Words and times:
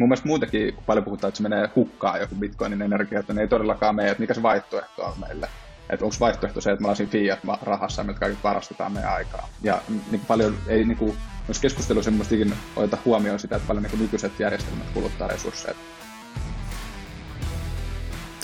mun 0.00 0.08
mielestä 0.08 0.28
muutenkin, 0.28 0.74
kun 0.74 0.84
paljon 0.84 1.04
puhutaan, 1.04 1.28
että 1.28 1.36
se 1.36 1.42
menee 1.42 1.70
hukkaan 1.76 2.20
joku 2.20 2.34
bitcoinin 2.34 2.82
energia, 2.82 3.20
että 3.20 3.32
ne 3.32 3.40
ei 3.40 3.48
todellakaan 3.48 3.94
mene, 3.94 4.10
että 4.10 4.20
mikä 4.20 4.34
se 4.34 4.42
vaihtoehto 4.42 5.04
on 5.04 5.14
meille. 5.20 5.48
Että 5.90 6.04
onko 6.04 6.16
vaihtoehto 6.20 6.60
se, 6.60 6.70
että 6.72 6.82
me 6.82 6.88
ollaan 6.88 7.08
fiat-rahassa 7.08 8.00
ja 8.02 8.06
me 8.06 8.14
kaikki 8.14 8.38
varastetaan 8.44 8.92
meidän 8.92 9.12
aikaa. 9.12 9.48
Ja 9.62 9.82
niin 10.10 10.22
paljon 10.28 10.58
ei 10.66 10.84
niin 10.84 10.96
kuin, 10.96 11.16
myös 11.48 11.58
keskustelu 11.58 12.02
semmoistakin 12.02 12.54
oteta 12.76 12.98
huomioon 13.04 13.38
sitä, 13.38 13.56
että 13.56 13.68
paljon 13.68 13.82
niin 13.82 13.90
kuin 13.90 14.02
nykyiset 14.02 14.40
järjestelmät 14.40 14.90
kuluttaa 14.94 15.28
resursseja. 15.28 15.74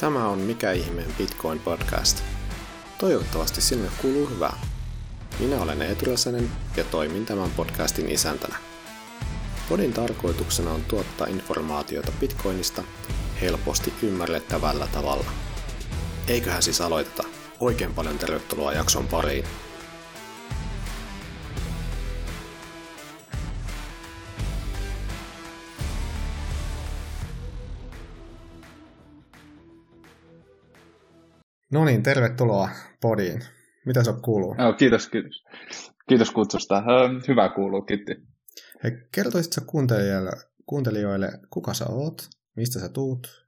Tämä 0.01 0.29
on 0.29 0.39
Mikä 0.39 0.73
ihmeen 0.73 1.15
Bitcoin 1.19 1.61
podcast. 1.61 2.23
Toivottavasti 2.99 3.61
sinulle 3.61 3.91
kuuluu 4.03 4.27
hyvää. 4.27 4.57
Minä 5.41 5.63
olen 5.63 5.83
Eetu 5.83 6.05
ja 6.77 6.85
toimin 6.85 7.27
tämän 7.27 7.51
podcastin 7.57 8.11
isäntänä. 8.11 8.66
Podin 9.69 9.93
tarkoituksena 9.93 10.71
on 10.71 10.81
tuottaa 10.89 11.27
informaatiota 11.27 12.13
Bitcoinista 12.21 12.83
helposti 13.41 13.93
ymmärrettävällä 14.03 14.87
tavalla. 14.93 15.31
Eiköhän 16.29 16.63
siis 16.63 16.81
aloiteta. 16.81 17.25
Oikein 17.61 17.95
paljon 17.95 18.19
tervetuloa 18.19 18.73
jakson 18.73 19.07
pariin. 19.07 19.45
No 31.73 31.85
niin, 31.85 32.03
tervetuloa 32.03 32.69
podiin. 33.01 33.41
Mitä 33.87 34.05
se 34.05 34.13
kuuluu? 34.23 34.55
No, 34.55 34.73
kiitos, 34.73 35.09
kiitos. 35.09 35.45
Kiitos 36.09 36.31
kutsusta. 36.31 36.83
Hyvä 37.29 37.49
kuuluu, 37.49 37.83
kiitti. 37.83 38.36
Hei, 38.87 39.09
kertoisitko 39.15 39.61
kuuntelijoille, 39.67 40.31
kuuntelijoille, 40.67 41.29
kuka 41.51 41.75
sä 41.75 41.85
oot, 41.89 42.29
mistä 42.57 42.81
sä 42.81 42.89
tuut 42.89 43.47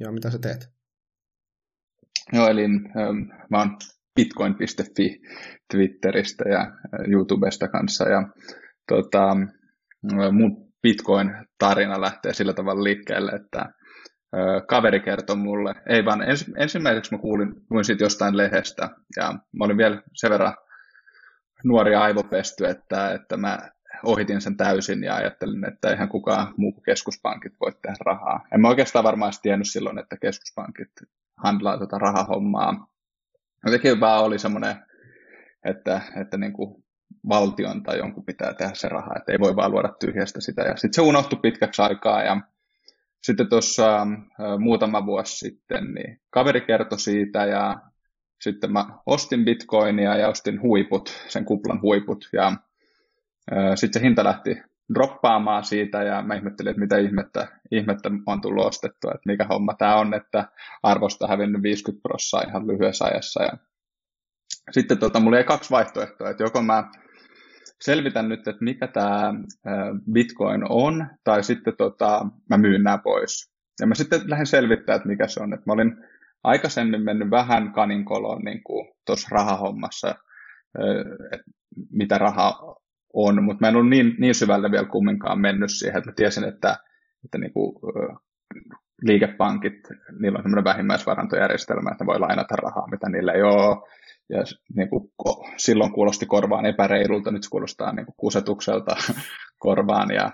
ja 0.00 0.12
mitä 0.12 0.30
sä 0.30 0.38
teet? 0.38 0.68
Joo, 2.32 2.48
eli 2.48 2.64
ähm, 2.64 3.18
mä 3.50 3.58
oon 3.58 3.76
bitcoin.fi 4.14 5.20
Twitteristä 5.70 6.48
ja 6.48 6.60
äh, 6.60 7.10
YouTubesta 7.10 7.68
kanssa. 7.68 8.08
Ja 8.08 8.28
tota, 8.88 9.36
mun 10.32 10.72
Bitcoin-tarina 10.82 12.00
lähtee 12.00 12.34
sillä 12.34 12.52
tavalla 12.52 12.84
liikkeelle, 12.84 13.32
että 13.32 13.60
äh, 13.60 14.66
kaveri 14.68 15.00
kertoi 15.00 15.36
mulle, 15.36 15.74
ei 15.88 16.04
vaan 16.04 16.22
ens, 16.22 16.44
ensimmäiseksi 16.56 17.14
mä 17.14 17.18
kuulin, 17.18 17.52
luin 17.70 17.84
siitä 17.84 18.04
jostain 18.04 18.36
lehdestä 18.36 18.88
ja 19.16 19.32
mä 19.32 19.64
olin 19.64 19.76
vielä 19.76 20.02
sen 20.14 20.30
verran 20.30 20.56
nuori 21.64 21.94
aivopesty, 21.94 22.66
että, 22.66 23.12
että 23.12 23.36
mä 23.36 23.58
ohitin 24.02 24.40
sen 24.40 24.56
täysin 24.56 25.04
ja 25.04 25.14
ajattelin, 25.14 25.68
että 25.68 25.90
eihän 25.90 26.08
kukaan 26.08 26.54
muu 26.56 26.72
kuin 26.72 26.82
keskuspankit 26.82 27.52
voi 27.60 27.72
tehdä 27.82 27.96
rahaa. 28.04 28.46
En 28.54 28.60
mä 28.60 28.68
oikeastaan 28.68 29.04
varmaan 29.04 29.32
tiennyt 29.42 29.70
silloin, 29.70 29.98
että 29.98 30.16
keskuspankit 30.16 30.90
handlaa 31.36 31.78
tätä 31.78 31.98
rahahommaa. 31.98 32.88
Jotenkin 33.64 34.00
vaan 34.00 34.24
oli 34.24 34.38
semmoinen, 34.38 34.76
että, 35.64 36.00
että 36.20 36.36
niin 36.36 36.52
kuin 36.52 36.84
valtion 37.28 37.82
tai 37.82 37.98
jonkun 37.98 38.24
pitää 38.24 38.54
tehdä 38.54 38.74
se 38.74 38.88
raha, 38.88 39.16
että 39.16 39.32
ei 39.32 39.38
voi 39.38 39.56
vaan 39.56 39.70
luoda 39.70 39.88
tyhjästä 40.00 40.40
sitä. 40.40 40.62
Ja 40.62 40.76
sitten 40.76 40.94
se 40.94 41.08
unohtui 41.08 41.38
pitkäksi 41.42 41.82
aikaa 41.82 42.22
ja 42.22 42.40
sitten 43.22 43.48
tuossa 43.48 44.06
muutama 44.58 45.06
vuosi 45.06 45.36
sitten 45.36 45.94
niin 45.94 46.20
kaveri 46.30 46.60
kertoi 46.60 46.98
siitä 46.98 47.44
ja 47.46 47.80
sitten 48.40 48.72
mä 48.72 48.86
ostin 49.06 49.44
bitcoinia 49.44 50.16
ja 50.16 50.28
ostin 50.28 50.62
huiput, 50.62 51.24
sen 51.28 51.44
kuplan 51.44 51.82
huiput 51.82 52.28
ja 52.32 52.52
sitten 53.74 54.00
se 54.00 54.06
hinta 54.06 54.24
lähti 54.24 54.62
droppaamaan 54.94 55.64
siitä 55.64 56.02
ja 56.02 56.22
mä 56.22 56.34
ihmettelin, 56.34 56.70
että 56.70 56.80
mitä 56.80 56.98
ihmettä, 56.98 57.48
ihmettä 57.70 58.10
on 58.26 58.40
tullut 58.40 58.66
ostettua, 58.66 59.10
että 59.10 59.26
mikä 59.26 59.44
homma 59.44 59.74
tämä 59.74 59.96
on, 59.96 60.14
että 60.14 60.48
arvosta 60.82 61.26
hävinnyt 61.26 61.62
50 61.62 62.02
prosenttia 62.02 62.50
ihan 62.50 62.66
lyhyessä 62.66 63.04
ajassa. 63.04 63.42
Ja 63.42 63.52
sitten 64.70 64.98
tota, 64.98 65.20
mulla 65.20 65.38
ei 65.38 65.44
kaksi 65.44 65.70
vaihtoehtoa, 65.70 66.30
että 66.30 66.42
joko 66.42 66.62
mä 66.62 66.90
selvitän 67.80 68.28
nyt, 68.28 68.48
että 68.48 68.64
mikä 68.64 68.86
tämä 68.86 69.34
Bitcoin 70.12 70.62
on, 70.68 71.06
tai 71.24 71.44
sitten 71.44 71.76
tota, 71.76 72.26
mä 72.50 72.58
myyn 72.58 72.82
nämä 72.82 72.98
pois. 72.98 73.52
Ja 73.80 73.86
mä 73.86 73.94
sitten 73.94 74.20
lähden 74.30 74.46
selvittämään, 74.46 74.96
että 74.96 75.08
mikä 75.08 75.28
se 75.28 75.42
on. 75.42 75.54
Että 75.54 75.64
mä 75.66 75.72
olin 75.72 75.96
aikaisemmin 76.44 77.04
mennyt 77.04 77.30
vähän 77.30 77.72
kaninkoloon 77.72 78.42
niin 78.42 78.60
tuossa 79.06 79.28
rahahommassa, 79.30 80.14
että 81.32 81.50
mitä 81.90 82.18
raha 82.18 82.76
on, 83.16 83.44
mutta 83.44 83.60
mä 83.60 83.68
en 83.68 83.76
ole 83.76 83.88
niin, 83.88 84.14
niin 84.18 84.34
syvälle 84.34 84.70
vielä 84.70 84.86
kumminkaan 84.86 85.40
mennyt 85.40 85.70
siihen, 85.70 85.98
että 85.98 86.10
mä 86.10 86.14
tiesin, 86.14 86.44
että, 86.44 86.76
että 87.24 87.38
niin 87.38 87.52
kuin, 87.52 87.76
liikepankit, 89.02 89.78
niillä 90.20 90.36
on 90.36 90.42
semmoinen 90.42 90.64
vähimmäisvarantojärjestelmä, 90.64 91.90
että 91.90 92.04
ne 92.04 92.06
voi 92.06 92.20
lainata 92.20 92.56
rahaa, 92.56 92.88
mitä 92.90 93.08
niillä 93.08 93.32
ei 93.32 93.42
ole. 93.42 93.76
Ja 94.28 94.42
niin 94.74 94.88
kuin, 94.88 95.10
silloin 95.56 95.92
kuulosti 95.92 96.26
korvaan 96.26 96.66
epäreilulta, 96.66 97.30
nyt 97.30 97.42
se 97.42 97.50
kuulostaa 97.50 97.92
niin 97.92 98.06
kuin 98.06 98.14
kusetukselta 98.16 98.96
korvaan. 99.58 100.10
Ja, 100.10 100.32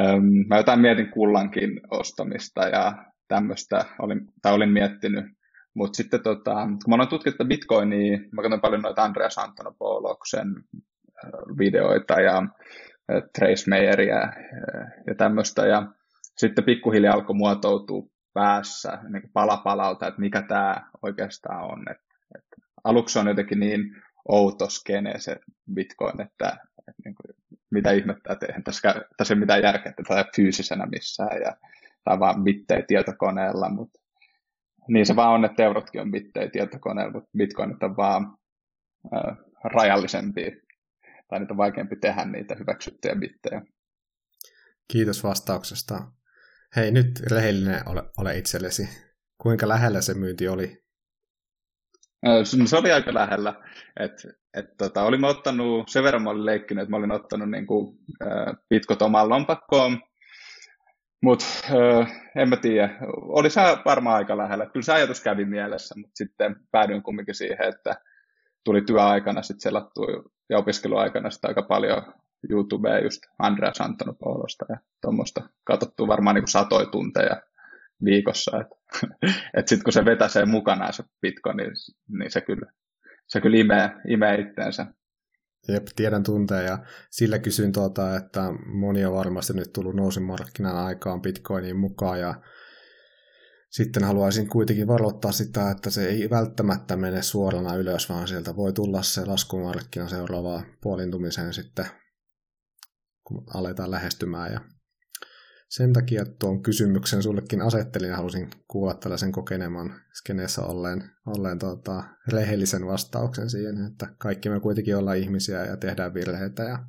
äm, 0.00 0.24
mä 0.48 0.56
jotain 0.56 0.80
mietin 0.80 1.10
kullankin 1.10 1.80
ostamista 1.90 2.68
ja 2.68 3.04
tämmöistä 3.28 3.84
olin, 3.98 4.20
tai 4.42 4.54
olin 4.54 4.72
miettinyt. 4.72 5.24
Mutta 5.74 5.96
sitten 5.96 6.22
tota, 6.22 6.54
kun 6.54 6.88
mä 6.88 6.94
olen 6.94 7.08
tutkinut 7.08 7.48
Bitcoinia, 7.48 8.18
mä 8.32 8.42
katson 8.42 8.60
paljon 8.60 8.82
noita 8.82 9.02
Andreas 9.02 9.38
Antonopouloksen 9.38 10.48
videoita 11.58 12.20
ja 12.20 12.42
Trace 13.38 13.70
Mayeria 13.70 14.32
ja 15.06 15.14
tämmöistä. 15.16 15.66
Ja 15.66 15.86
sitten 16.36 16.64
pikkuhiljaa 16.64 17.14
alkoi 17.14 17.36
muotoutua 17.36 18.02
päässä 18.34 18.98
niin 19.08 19.30
pala 19.32 19.56
palalta, 19.56 20.06
että 20.06 20.20
mikä 20.20 20.42
tämä 20.42 20.90
oikeastaan 21.02 21.64
on. 21.64 21.84
Et, 21.90 22.00
et 22.36 22.44
aluksi 22.84 23.18
on 23.18 23.26
jotenkin 23.26 23.60
niin 23.60 24.02
outo 24.28 24.68
skene 24.68 25.18
se 25.18 25.36
Bitcoin, 25.74 26.20
että, 26.20 26.48
että 26.88 27.02
niin 27.04 27.14
kuin, 27.14 27.34
mitä 27.70 27.90
ihmettä, 27.90 28.32
että 28.32 28.46
tässä, 28.64 28.94
tässä 29.16 29.34
ei 29.34 29.40
mitään 29.40 29.62
järkeä, 29.62 29.90
että 29.90 30.02
tämä 30.08 30.24
fyysisenä 30.36 30.86
missään 30.86 31.40
ja 31.40 31.56
tämä 32.04 32.14
on 32.14 32.20
vaan 32.20 32.44
bittejä 32.44 32.82
tietokoneella, 32.88 33.68
mutta 33.68 34.00
niin 34.88 35.06
se 35.06 35.16
vaan 35.16 35.32
on, 35.32 35.44
että 35.44 35.62
eurotkin 35.62 36.00
on 36.00 36.10
bittejä 36.10 36.48
tietokoneella, 36.50 37.12
mutta 37.12 37.30
bitcoinit 37.36 37.82
on 37.82 37.96
vaan 37.96 38.36
äh, 39.14 39.36
rajallisempia 39.64 40.50
tai 41.32 41.40
niitä 41.40 41.52
on 41.52 41.58
vaikeampi 41.58 41.96
tehdä 41.96 42.24
niitä 42.24 42.54
hyväksyttyjä 42.54 43.14
bittejä. 43.16 43.62
Kiitos 44.92 45.24
vastauksesta. 45.24 46.02
Hei, 46.76 46.90
nyt 46.90 47.20
rehellinen 47.30 47.88
ole, 47.88 48.02
ole 48.18 48.38
itsellesi. 48.38 48.88
Kuinka 49.38 49.68
lähellä 49.68 50.00
se 50.00 50.14
myynti 50.14 50.48
oli? 50.48 50.82
Se 52.64 52.76
oli 52.76 52.92
aika 52.92 53.14
lähellä. 53.14 53.54
Et, 54.00 54.12
et, 54.54 54.66
tota, 54.78 55.02
olin 55.02 55.24
ottanut, 55.24 55.88
sen 55.88 56.04
verran 56.04 56.22
mä 56.22 56.30
olin 56.30 56.46
leikkinyt, 56.46 56.82
että 56.82 56.90
mä 56.90 56.96
olin 56.96 57.12
ottanut 57.12 57.50
niin 57.50 57.66
kuin, 57.66 57.98
äh, 58.22 58.54
pitkot 58.68 59.02
omaan 59.02 59.28
lompakkoon, 59.28 60.00
mutta 61.22 61.44
äh, 61.64 62.12
en 62.36 62.48
mä 62.48 62.56
tiedä, 62.56 62.98
oli 63.16 63.50
se 63.50 63.60
varmaan 63.84 64.16
aika 64.16 64.36
lähellä. 64.36 64.66
Kyllä 64.66 64.84
se 64.84 64.92
ajatus 64.92 65.20
kävi 65.20 65.44
mielessä, 65.44 65.94
mutta 65.98 66.16
sitten 66.16 66.56
päädyin 66.70 67.02
kumminkin 67.02 67.34
siihen, 67.34 67.68
että 67.68 67.94
tuli 68.64 68.82
työaikana 68.82 69.42
sitten 69.42 69.60
selattua 69.60 70.06
ja 70.52 70.58
opiskeluaikana 70.58 71.30
sitä 71.30 71.48
aika 71.48 71.62
paljon 71.62 72.02
YouTubea 72.50 73.00
just 73.00 73.22
Andreas 73.38 73.80
Antonopoulosta 73.80 74.64
ja 74.68 74.76
tuommoista 75.00 75.48
katsottu 75.64 76.08
varmaan 76.08 76.34
niin 76.34 76.48
satoja 76.48 76.86
tunteja 76.86 77.42
viikossa. 78.04 78.60
Että 78.60 78.76
et 79.56 79.68
sitten 79.68 79.84
kun 79.84 79.92
se 79.92 80.04
vetäsee 80.04 80.44
mukanaan 80.44 80.92
se 80.92 81.04
Bitcoin, 81.20 81.56
niin, 81.56 81.70
niin 82.18 82.30
se 82.30 82.40
kyllä, 82.40 82.72
se 83.26 83.40
kyllä 83.40 83.56
imee, 83.56 83.90
imee 84.08 84.40
itteensä. 84.40 84.86
Jep, 85.68 85.86
tiedän 85.96 86.22
tunteja 86.22 86.62
ja 86.62 86.78
sillä 87.10 87.38
kysyn 87.38 87.72
tuota, 87.72 88.16
että 88.16 88.40
moni 88.66 89.04
on 89.04 89.14
varmasti 89.14 89.52
nyt 89.52 89.72
tullut 89.72 89.96
nousimarkkinan 89.96 90.76
aikaan 90.76 91.22
Bitcoiniin 91.22 91.76
mukaan 91.76 92.20
ja 92.20 92.34
sitten 93.72 94.04
haluaisin 94.04 94.48
kuitenkin 94.48 94.86
varoittaa 94.86 95.32
sitä, 95.32 95.70
että 95.70 95.90
se 95.90 96.08
ei 96.08 96.30
välttämättä 96.30 96.96
mene 96.96 97.22
suorana 97.22 97.74
ylös, 97.74 98.08
vaan 98.08 98.28
sieltä 98.28 98.56
voi 98.56 98.72
tulla 98.72 99.02
se 99.02 99.24
laskumarkkina 99.24 100.08
seuraavaa 100.08 100.62
puolintumiseen 100.82 101.54
sitten, 101.54 101.86
kun 103.24 103.44
aletaan 103.54 103.90
lähestymään. 103.90 104.52
Ja 104.52 104.60
sen 105.68 105.92
takia 105.92 106.24
tuon 106.24 106.62
kysymyksen 106.62 107.22
sullekin 107.22 107.62
asettelin 107.62 108.10
ja 108.10 108.16
halusin 108.16 108.50
kuulla 108.68 108.94
tällaisen 108.94 109.32
kokeneman 109.32 110.00
skeneessä 110.12 110.62
olleen, 110.62 111.10
olleen 111.26 111.58
tota, 111.58 112.04
rehellisen 112.28 112.86
vastauksen 112.86 113.50
siihen, 113.50 113.86
että 113.92 114.14
kaikki 114.18 114.48
me 114.48 114.60
kuitenkin 114.60 114.96
ollaan 114.96 115.18
ihmisiä 115.18 115.64
ja 115.64 115.76
tehdään 115.76 116.14
virheitä 116.14 116.62
ja 116.62 116.86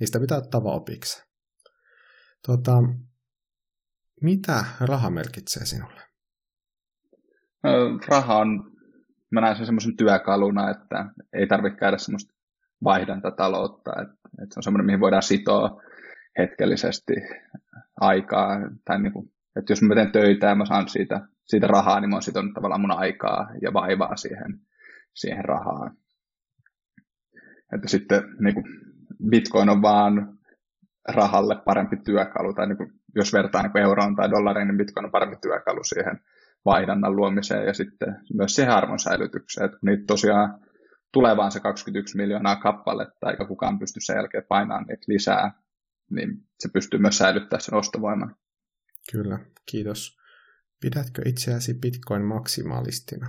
niistä 0.00 0.20
pitää 0.20 0.38
ottaa 0.38 0.60
opiksi. 0.60 1.22
Tota, 2.46 2.82
mitä 4.22 4.64
raha 4.80 5.10
merkitsee 5.10 5.66
sinulle? 5.66 6.09
Raha 8.08 8.36
on, 8.36 8.72
mä 9.30 9.40
näen 9.40 9.56
sen 9.56 9.66
semmoisen 9.66 9.96
työkaluna, 9.96 10.70
että 10.70 11.06
ei 11.32 11.46
tarvitse 11.46 11.78
käydä 11.78 11.98
semmoista 11.98 12.34
vaihdantataloutta, 12.84 13.90
että, 13.90 14.14
että 14.42 14.54
se 14.54 14.58
on 14.58 14.62
semmoinen, 14.62 14.86
mihin 14.86 15.00
voidaan 15.00 15.22
sitoa 15.22 15.82
hetkellisesti 16.38 17.14
aikaa. 18.00 18.56
Tai 18.84 19.02
niin 19.02 19.12
kuin, 19.12 19.32
että 19.56 19.72
jos 19.72 19.82
mä 19.82 19.94
teen 19.94 20.12
töitä 20.12 20.46
ja 20.46 20.54
mä 20.54 20.66
saan 20.66 20.88
siitä, 20.88 21.20
siitä 21.44 21.66
rahaa, 21.66 22.00
niin 22.00 22.10
mä 22.10 22.16
oon 22.16 22.22
sitonut 22.22 22.54
tavallaan 22.54 22.80
mun 22.80 22.98
aikaa 22.98 23.50
ja 23.62 23.72
vaivaa 23.72 24.16
siihen, 24.16 24.60
siihen 25.14 25.44
rahaan. 25.44 25.96
Että 27.74 27.88
sitten 27.88 28.22
niin 28.40 28.54
kuin 28.54 28.64
Bitcoin 29.30 29.68
on 29.68 29.82
vaan 29.82 30.38
rahalle 31.08 31.56
parempi 31.64 31.96
työkalu, 31.96 32.54
tai 32.54 32.66
niin 32.66 32.76
kuin, 32.76 32.92
jos 33.14 33.32
vertaa 33.32 33.62
niin 33.62 33.76
euroon 33.78 34.16
tai 34.16 34.30
dollariin, 34.30 34.68
niin 34.68 34.78
Bitcoin 34.78 35.04
on 35.04 35.12
parempi 35.12 35.36
työkalu 35.42 35.84
siihen 35.84 36.20
vaihdannan 36.64 37.16
luomiseen 37.16 37.66
ja 37.66 37.74
sitten 37.74 38.16
myös 38.34 38.54
siihen 38.54 38.72
arvon 38.72 38.98
säilytykseen. 38.98 39.64
Että 39.64 39.78
niitä 39.82 40.04
tosiaan 40.06 40.60
tulee 41.12 41.36
vaan 41.36 41.52
se 41.52 41.60
21 41.60 42.16
miljoonaa 42.16 42.56
kappaletta, 42.56 43.30
eikä 43.30 43.44
kukaan 43.44 43.78
pysty 43.78 44.00
sen 44.00 44.16
jälkeen 44.16 44.44
painamaan 44.48 44.84
niitä 44.88 45.04
lisää, 45.08 45.52
niin 46.10 46.42
se 46.58 46.68
pystyy 46.72 47.00
myös 47.00 47.18
säilyttämään 47.18 47.60
sen 47.60 47.74
ostovoiman. 47.74 48.36
Kyllä, 49.12 49.38
kiitos. 49.66 50.20
Pidätkö 50.80 51.22
itseäsi 51.26 51.74
Bitcoin 51.74 52.22
maksimalistina? 52.22 53.26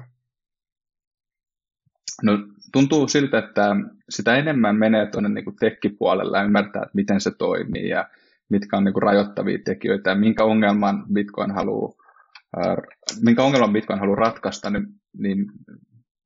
No 2.24 2.32
tuntuu 2.74 3.08
siltä, 3.08 3.40
että 3.40 3.76
sitä 4.10 4.36
enemmän 4.36 4.76
menee 4.76 5.06
tuonne 5.12 5.30
niin 5.30 5.56
tekkipuolelle 5.60 6.38
ja 6.38 6.44
ymmärtää, 6.44 6.82
että 6.82 6.92
miten 6.94 7.22
se 7.22 7.32
toimii 7.38 7.90
ja 7.90 8.10
mitkä 8.50 8.78
on 8.78 8.84
niin 8.84 8.94
kuin 8.94 9.04
rajoittavia 9.04 9.60
tekijöitä 9.66 10.10
ja 10.10 10.16
minkä 10.16 10.44
ongelman 10.44 11.06
Bitcoin 11.14 11.52
haluaa, 11.52 12.01
minkä 13.22 13.44
ongelman 13.44 13.74
Bitcoin 13.74 14.00
haluaa 14.00 14.16
ratkaista, 14.16 14.70
niin, 14.70 14.88
niin, 15.18 15.46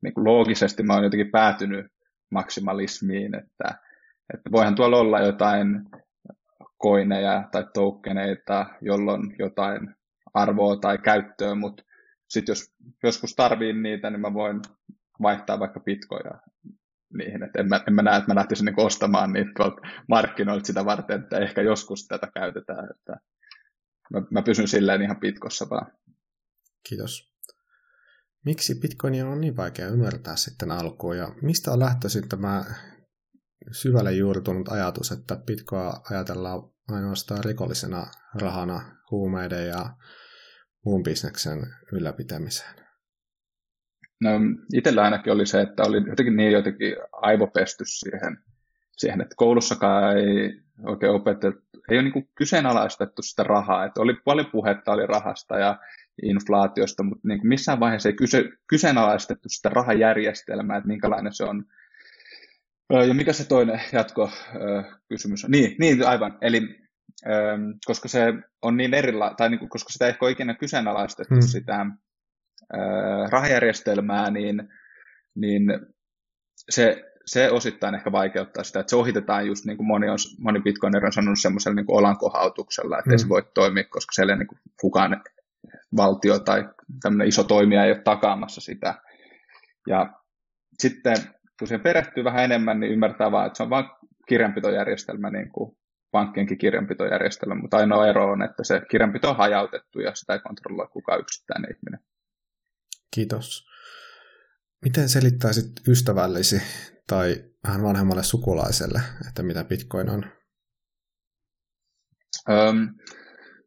niin 0.04 0.14
kuin 0.14 0.26
loogisesti 0.26 0.84
mä 0.84 0.94
oon 0.94 1.04
jotenkin 1.04 1.32
päätynyt 1.32 1.86
maksimalismiin, 2.32 3.36
että, 3.36 3.80
että 4.34 4.52
voihan 4.52 4.76
tuolla 4.76 4.98
olla 4.98 5.20
jotain 5.20 5.68
koineja 6.78 7.44
tai 7.52 7.66
tokeneita, 7.74 8.66
jolloin 8.82 9.36
jotain 9.40 9.96
arvoa 10.34 10.76
tai 10.76 10.98
käyttöä, 10.98 11.56
mutta 11.56 11.84
sitten 12.30 12.52
jos 12.52 12.74
joskus 13.04 13.36
tarvii 13.36 13.74
niitä, 13.74 14.10
niin 14.10 14.22
mä 14.22 14.34
voin 14.34 14.62
vaihtaa 15.22 15.60
vaikka 15.60 15.80
pitkoja 15.80 16.32
niihin. 17.14 17.44
Et 17.44 17.56
en, 17.56 17.70
mä, 17.70 17.82
en 17.88 17.94
mä 17.94 18.02
näe, 18.02 18.18
että 18.18 18.32
mä 18.32 18.36
lähtisin 18.36 18.66
niin 18.66 18.86
ostamaan 18.86 19.34
niitä 19.34 19.52
tuolta 19.58 19.82
markkinoilta 20.10 20.66
sitä 20.66 20.86
varten, 20.86 21.22
että 21.22 21.38
ehkä 21.38 21.62
joskus 21.62 22.08
tätä 22.08 22.28
käytetään. 22.34 22.88
Että 22.92 23.18
mä, 24.14 24.22
mä 24.32 24.42
pysyn 24.42 24.68
silleen 24.68 25.02
ihan 25.02 25.20
pitkossa 25.20 25.70
vaan. 25.70 25.92
Kiitos. 26.90 27.36
Miksi 28.46 28.80
Bitcoinia 28.80 29.28
on 29.28 29.42
niin 29.42 29.58
vaikea 29.58 29.88
ymmärtää 29.88 30.36
sitten 30.36 30.72
alkuun 30.72 31.18
ja 31.18 31.28
mistä 31.42 31.72
on 31.72 31.80
lähtöisin 31.80 32.30
tämä 32.30 32.64
syvälle 33.72 34.14
juurtunut 34.14 34.70
ajatus, 34.70 35.12
että 35.12 35.36
Bitcoin 35.36 35.94
ajatellaan 36.12 36.62
ainoastaan 36.92 37.44
rikollisena 37.44 38.08
rahana 38.42 38.98
huumeiden 39.12 39.68
ja 39.68 39.90
muun 40.86 41.04
bisneksen 41.04 41.60
ylläpitämiseen? 41.92 42.76
No, 44.22 44.30
itsellä 44.74 45.02
ainakin 45.02 45.34
oli 45.34 45.46
se, 45.46 45.62
että 45.62 45.84
oli 45.84 46.10
jotenkin 46.10 46.36
niin 46.36 46.52
jotenkin 46.52 46.96
aivopesty 47.12 47.84
siihen, 47.88 48.38
siihen 48.98 49.22
että 49.22 49.36
koulussakaan 49.38 50.18
ei 50.18 50.62
oikein 50.86 51.12
opetettu, 51.12 51.82
ei 51.92 51.98
ole 51.98 52.10
niin 52.10 52.30
kyseenalaistettu 52.36 53.22
sitä 53.22 53.44
rahaa, 53.44 53.86
että 53.86 54.02
oli 54.02 54.14
paljon 54.26 54.52
puhetta 54.52 54.92
oli 54.92 55.08
rahasta 55.08 55.60
ja 55.60 55.80
inflaatiosta, 56.24 57.04
mutta 57.04 57.28
niin 57.28 57.40
kuin 57.40 57.50
missään 57.50 57.80
vaiheessa 57.80 58.10
ei 58.10 58.16
kyse, 58.16 58.44
kyseenalaistettu 58.68 59.50
sitä 59.50 59.70
rahajärjestelmää, 59.70 60.78
että 60.78 60.88
minkälainen 60.88 61.34
se 61.34 61.44
on. 61.44 61.66
Ja 63.08 63.14
mikä 63.14 63.34
se 63.34 63.48
toinen 63.48 63.82
jatko 63.92 64.32
kysymys 65.10 65.46
on? 65.46 65.52
Niin, 65.52 65.76
niin 65.80 66.08
aivan. 66.08 66.38
Eli 66.42 66.62
koska 67.86 68.08
se 68.08 68.34
on 68.62 68.78
niin 68.78 68.94
erila, 68.94 69.34
tai 69.38 69.50
niin 69.50 69.60
kuin, 69.60 69.70
koska 69.70 69.90
sitä 69.90 70.06
ei 70.06 70.10
ehkä 70.10 70.26
ole 70.26 70.32
ikinä 70.32 70.54
kyseenalaistettu 70.54 71.36
hmm. 71.36 71.42
sitä 71.42 71.86
rahajärjestelmää, 73.30 74.32
niin, 74.32 74.70
niin 75.36 75.64
se, 76.70 77.04
se 77.26 77.52
osittain 77.52 77.96
ehkä 77.96 78.12
vaikeuttaa 78.12 78.64
sitä, 78.64 78.80
että 78.80 78.90
se 78.90 78.96
ohitetaan 78.96 79.48
just 79.48 79.66
niin 79.66 79.78
kuin 79.78 79.88
moni, 79.88 80.10
on, 80.10 80.18
moni 80.40 80.62
bitcoiner 80.62 81.06
on 81.06 81.14
sanonut 81.14 81.40
semmoisella 81.42 81.76
niin 81.76 81.86
olankohautuksella, 81.88 83.00
että 83.00 83.12
mm. 83.12 83.18
se 83.18 83.30
voi 83.30 83.44
toimia, 83.54 83.84
koska 83.84 84.12
siellä 84.12 84.34
ei 84.34 84.40
niin 84.40 84.48
kuin 84.48 84.60
kukaan 84.82 85.22
valtio 85.98 86.40
tai 86.40 86.64
tämmöinen 87.02 87.28
iso 87.28 87.44
toimija 87.44 87.86
ei 87.86 87.92
ole 87.92 88.02
takaamassa 88.02 88.62
sitä. 88.62 89.02
Ja 89.88 90.14
sitten 90.80 91.16
kun 91.60 91.68
siihen 91.68 91.84
perehtyy 91.84 92.24
vähän 92.24 92.44
enemmän, 92.44 92.80
niin 92.80 92.92
ymmärtää 92.92 93.32
vaan, 93.32 93.48
että 93.48 93.58
se 93.58 93.64
on 93.64 93.70
vain 93.70 93.86
kirjanpitojärjestelmä, 94.28 95.30
niin 95.30 95.52
kuin 95.52 95.78
pankkienkin 96.12 96.58
kirjanpitojärjestelmä, 96.58 97.56
mutta 97.56 97.78
ainoa 97.78 98.08
ero 98.08 98.32
on, 98.32 98.42
että 98.42 98.64
se 98.64 98.82
kirjanpito 98.92 99.30
on 99.30 99.38
hajautettu 99.38 100.00
ja 100.00 100.16
sitä 100.16 100.34
ei 100.34 100.40
kontrolloi 100.40 100.88
kukaan 100.88 101.20
yksittäinen 101.20 101.72
ihminen. 101.76 102.00
Kiitos. 103.16 103.66
Miten 104.86 105.10
selittäisit 105.10 105.72
ystävällisi 105.88 106.62
tai 107.08 107.36
vähän 107.68 107.84
vanhemmalle 107.84 108.24
sukulaiselle, 108.24 109.02
että 109.28 109.44
mitä 109.44 109.64
Bitcoin 109.64 110.10
on? 110.10 110.26
Öm, 112.50 112.96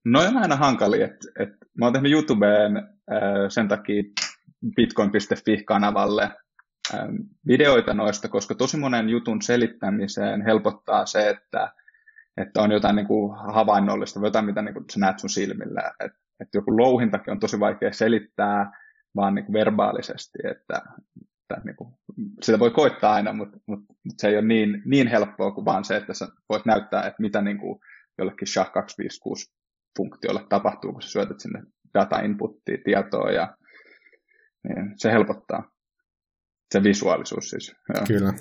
no 0.05 0.21
on 0.21 0.37
aina 0.37 0.57
hankali, 0.57 1.03
että, 1.03 1.29
että 1.41 1.67
mä 1.79 1.87
oon 1.87 1.93
tehnyt 1.93 2.13
YouTubeen 2.13 2.77
äh, 2.77 2.85
sen 3.49 3.69
takia 3.69 4.03
bitcoin.fi-kanavalle 4.77 6.23
äh, 6.95 7.09
videoita 7.47 7.95
noista, 7.95 8.29
koska 8.29 8.55
tosi 8.55 8.77
monen 8.77 9.09
jutun 9.09 9.43
selittämiseen 9.43 10.43
helpottaa 10.43 11.07
se, 11.07 11.29
että, 11.29 11.73
että 12.37 12.63
on 12.63 12.73
jotain 12.73 12.97
niin 12.97 13.07
kuin 13.07 13.37
havainnollista, 13.37 14.21
jotain 14.21 14.45
mitä 14.45 14.63
niin 14.63 14.75
kuin 14.75 14.85
sä 14.93 15.01
näet 15.01 15.19
sun 15.19 15.31
silmillä. 15.31 15.91
Että, 16.05 16.19
että 16.41 16.59
joku 16.59 16.77
louhintakin 16.77 17.33
on 17.33 17.41
tosi 17.41 17.61
vaikea 17.61 17.93
selittää, 17.93 18.71
vaan 19.17 19.35
niin 19.35 19.45
kuin 19.45 19.53
verbaalisesti, 19.53 20.39
että, 20.51 20.83
että 21.17 21.63
niin 21.65 21.77
kuin, 21.77 21.95
sitä 22.43 22.59
voi 22.59 22.71
koittaa 22.71 23.15
aina, 23.15 23.33
mutta, 23.33 23.59
mutta 23.67 23.95
se 24.19 24.29
ei 24.29 24.37
ole 24.37 24.47
niin, 24.47 24.83
niin 24.85 25.09
helppoa 25.09 25.51
kuin 25.51 25.65
vaan 25.65 25.85
se, 25.85 25.97
että 25.97 26.15
sä 26.15 26.29
voit 26.49 26.67
näyttää, 26.67 27.03
että 27.03 27.23
mitä 27.23 27.43
niin 27.43 27.59
kuin 27.59 27.81
jollekin 28.19 28.49
SHA-256 28.49 29.58
funktiolle 29.99 30.47
tapahtuu, 30.49 30.93
kun 30.93 31.03
sä 31.03 31.09
syötät 31.09 31.41
sinne 31.41 31.63
data 31.95 32.21
inputtia, 32.21 32.79
tietoa 32.85 33.31
ja 33.31 33.57
niin 34.65 34.95
se 34.97 35.13
helpottaa. 35.13 35.71
Se 36.73 36.83
visuaalisuus 36.83 37.51
siis. 37.51 37.75
Joo. 37.95 38.05
Kyllä. 38.07 38.33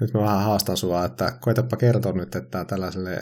Nyt 0.00 0.14
mä 0.14 0.20
vähän 0.20 0.44
haastan 0.44 0.76
sua, 0.76 1.04
että 1.04 1.32
koetapa 1.40 1.76
kertoa 1.76 2.12
nyt, 2.12 2.34
että 2.34 2.64
tällaiselle 2.64 3.18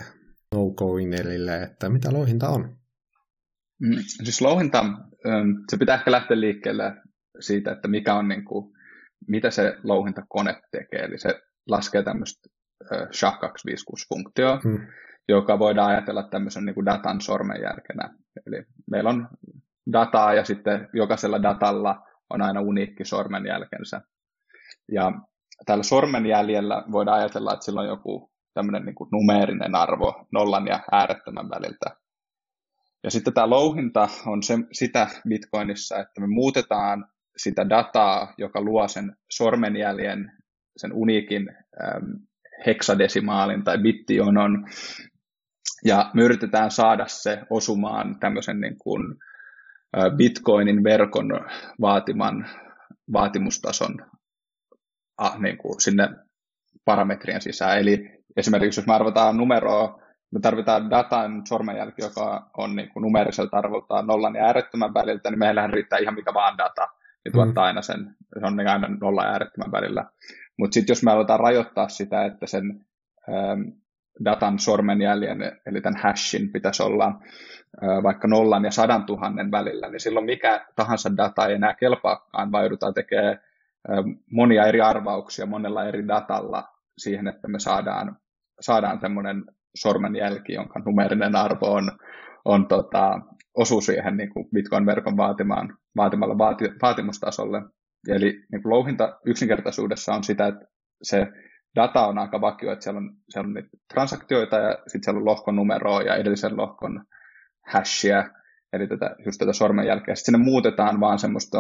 no-goingerille, 0.55 1.63
että 1.63 1.89
mitä 1.89 2.13
louhinta 2.13 2.49
on? 2.49 2.77
Mm, 3.81 3.97
siis 4.25 4.41
louhinta, 4.41 4.79
ähm, 5.27 5.51
se 5.71 5.77
pitää 5.77 5.95
ehkä 5.95 6.13
lähteä 6.13 6.41
liikkeelle 6.41 6.95
siitä, 7.41 7.73
että 7.73 7.89
mikä 7.89 8.15
on 8.15 8.29
niin 8.29 8.45
kuin, 8.45 8.73
mitä 9.29 9.51
se 9.51 9.77
louhintakone 9.83 10.61
tekee. 10.71 11.01
Eli 11.01 11.19
se 11.19 11.41
laskee 11.69 12.03
tämmöistä 12.03 12.49
SHA-256-funktioa, 12.91 14.61
hmm. 14.63 14.87
Joka 15.29 15.59
voidaan 15.59 15.91
ajatella 15.91 16.23
tämmöisen 16.23 16.65
niin 16.65 16.75
kuin 16.75 16.87
datan 16.87 17.21
sormenjälkenä. 17.21 18.15
Eli 18.47 18.63
meillä 18.91 19.11
on 19.11 19.29
dataa 19.93 20.35
ja 20.35 20.45
sitten 20.45 20.89
jokaisella 20.95 21.43
datalla 21.43 22.03
on 22.31 22.43
aina 22.43 22.61
uniikki 22.61 23.05
sormenjälkensä. 23.05 24.01
Ja 24.93 25.13
tällä 25.67 25.83
sormenjäljellä 25.83 26.85
voidaan 26.93 27.19
ajatella, 27.19 27.53
että 27.53 27.65
sillä 27.65 27.81
on 27.81 27.89
joku 27.89 28.33
tämmöinen 28.55 28.85
niin 28.85 28.95
kuin 28.95 29.09
numeerinen 29.13 29.75
arvo 29.75 30.27
nollan 30.33 30.67
ja 30.67 30.81
äärettömän 30.93 31.51
väliltä. 31.51 31.97
Ja 33.05 33.11
sitten 33.11 33.35
tämä 33.35 33.51
louhinta 33.51 34.09
on 34.27 34.43
se, 34.43 34.55
sitä 34.73 35.07
Bitcoinissa, 35.29 35.99
että 35.99 36.21
me 36.21 36.27
muutetaan 36.27 37.07
sitä 37.37 37.69
dataa, 37.69 38.35
joka 38.39 38.61
luo 38.61 38.89
sen 38.89 39.17
sormenjäljen, 39.31 40.33
sen 40.77 40.93
uniikin 40.93 41.49
ähm, 41.85 42.05
heksadesimaalin 42.67 43.65
tai 43.65 43.79
bittionon, 43.79 44.67
ja 45.85 46.11
me 46.15 46.23
yritetään 46.23 46.71
saada 46.71 47.05
se 47.09 47.43
osumaan 47.51 48.21
tämmöisen 48.21 48.61
niin 48.61 48.79
kuin, 48.79 49.15
Bitcoinin 50.17 50.85
verkon 50.85 51.31
vaatiman 51.81 52.49
vaatimustason 53.13 53.95
äh, 55.25 55.41
niin 55.41 55.59
kuin 55.59 55.81
sinne 55.81 56.09
parametrien 56.85 57.41
sisään. 57.41 57.79
Eli 57.79 58.23
esimerkiksi 58.37 58.81
jos 58.81 58.87
me 58.87 58.95
arvotaan 58.95 59.37
numeroa 59.37 60.03
me 60.33 60.41
tarvitaan 60.41 60.91
datan 60.91 61.43
sormenjälki, 61.49 62.03
joka 62.03 62.51
on 62.57 62.77
niin 62.77 62.89
kuin 62.93 63.03
numeeriselta 63.03 63.57
arvoltaan 63.57 64.07
nollan 64.07 64.35
ja 64.35 64.45
äärettömän 64.45 64.95
väliltä, 64.95 65.31
niin 65.31 65.39
meillähän 65.39 65.73
riittää 65.73 65.99
ihan 65.99 66.15
mikä 66.15 66.35
vaan 66.35 66.59
data, 66.59 66.89
ja 67.25 67.31
tuottaa 67.33 67.65
mm. 67.65 67.67
aina 67.67 67.83
sen, 67.83 68.17
se 68.41 68.47
on 68.47 68.57
niin 68.57 68.69
aina 68.69 68.89
nolla 69.01 69.25
ja 69.25 69.31
äärettömän 69.31 69.73
välillä. 69.73 70.05
Mutta 70.59 70.75
sitten 70.75 70.93
jos 70.93 71.03
me 71.03 71.11
aletaan 71.11 71.41
rajoittaa 71.41 71.89
sitä, 71.89 72.25
että 72.25 72.47
sen 72.47 72.85
ähm, 73.29 73.61
datan 74.25 74.59
sormenjäljen, 74.59 75.39
eli 75.67 75.81
tämän 75.81 76.01
hashin 76.03 76.53
pitäisi 76.53 76.83
olla 76.83 77.21
vaikka 78.03 78.29
nollan 78.29 78.65
ja 78.65 78.71
sadan 78.71 79.05
tuhannen 79.05 79.51
välillä, 79.51 79.89
niin 79.89 80.01
silloin 80.01 80.27
mikä 80.27 80.67
tahansa 80.77 81.17
data 81.17 81.47
ei 81.47 81.55
enää 81.55 81.75
kelpaakaan, 81.75 82.53
vaan 82.53 82.65
joudutaan 82.65 82.95
tekemään 82.95 83.41
monia 84.31 84.65
eri 84.65 84.81
arvauksia 84.81 85.47
monella 85.47 85.85
eri 85.85 86.09
datalla 86.09 86.69
siihen, 86.99 87.29
että 87.29 87.49
me 87.49 87.59
saadaan, 87.59 88.17
saadaan 88.61 89.01
tämmöinen 89.01 89.45
sormenjälki, 89.75 90.53
jonka 90.53 90.81
numerinen 90.85 91.37
arvo 91.37 91.73
on, 91.73 91.91
on 92.45 92.69
tota, 92.69 93.21
osu 93.55 93.81
siihen 93.81 94.17
niin 94.17 94.31
kuin 94.33 94.49
Bitcoin-verkon 94.55 95.17
vaatimaan, 95.17 95.79
vaatimalle 95.97 96.39
vaati, 96.39 96.65
vaatimustasolle. 96.83 97.63
Eli 98.09 98.45
niin 98.53 98.63
kuin 98.63 98.71
louhinta 98.71 99.19
yksinkertaisuudessa 99.27 100.15
on 100.15 100.25
sitä, 100.25 100.47
että 100.47 100.67
se 101.03 101.27
data 101.77 102.07
on 102.07 102.19
aika 102.19 102.41
vakio, 102.41 102.73
että 102.73 102.83
siellä 102.83 102.99
on, 102.99 103.17
siellä 103.29 103.49
on 103.49 103.55
niitä 103.55 103.69
transaktioita 103.93 104.57
ja 104.57 104.79
sitten 104.87 105.05
siellä 105.05 105.19
on 105.19 105.25
lohkon 105.25 105.57
numeroa 105.57 106.03
ja 106.03 106.17
edellisen 106.17 106.57
lohkon 106.57 107.05
hashia, 107.67 108.31
eli 108.73 108.87
tätä, 108.87 109.17
just 109.25 109.39
tätä 109.39 109.53
sormenjälkeä. 109.53 110.15
Sitten 110.15 110.35
sinne 110.35 110.45
muutetaan 110.45 111.01
vaan 111.01 111.19
semmoista 111.19 111.59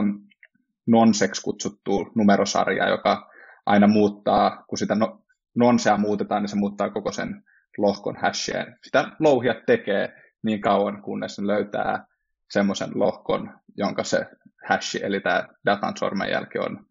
nonseksi 0.87 1.42
kutsuttua 1.42 2.11
numerosarjaa, 2.14 2.88
joka 2.88 3.31
aina 3.66 3.87
muuttaa, 3.87 4.64
kun 4.69 4.78
sitä 4.78 4.95
no, 4.95 5.23
nonsea 5.54 5.97
muutetaan, 5.97 6.42
niin 6.42 6.49
se 6.49 6.57
muuttaa 6.57 6.90
koko 6.90 7.12
sen 7.12 7.45
lohkon 7.78 8.16
hashia. 8.16 8.66
Sitä 8.83 9.09
louhia 9.19 9.54
tekee 9.66 10.14
niin 10.42 10.61
kauan, 10.61 11.02
kunnes 11.02 11.38
ne 11.38 11.47
löytää 11.47 12.07
semmoisen 12.50 12.90
lohkon, 12.95 13.59
jonka 13.76 14.04
se 14.04 14.26
hash, 14.69 14.97
eli 15.02 15.21
tämä 15.21 15.49
datan 15.66 15.97
sormenjälki 15.97 16.59
on, 16.59 16.87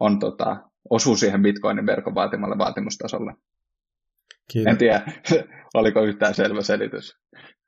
on 0.00 0.18
tota, 0.18 0.56
osuu 0.92 1.16
siihen 1.16 1.42
Bitcoinin 1.42 1.86
verkon 1.86 2.14
vaatimalle 2.14 2.58
vaatimustasolle. 2.58 3.34
Kiitos. 4.52 4.70
En 4.70 4.78
tiedä, 4.78 5.02
oliko 5.74 6.02
yhtään 6.04 6.34
selvä 6.34 6.62
selitys. 6.62 7.16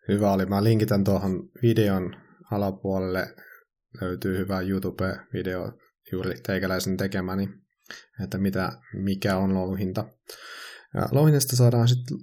Hyvä 0.08 0.32
oli. 0.32 0.46
Mä 0.46 0.64
linkitän 0.64 1.04
tuohon 1.04 1.48
videon 1.62 2.16
alapuolelle. 2.50 3.26
Löytyy 4.00 4.38
hyvä 4.38 4.60
YouTube-video 4.60 5.78
juuri 6.12 6.34
teikäläisen 6.46 6.96
tekemäni, 6.96 7.48
että 8.24 8.38
mitä, 8.38 8.72
mikä 8.92 9.36
on 9.36 9.54
louhinta. 9.54 10.04
Ja 10.94 11.08
louhinnasta 11.12 11.56
saadaan 11.56 11.88
sitten 11.88 12.18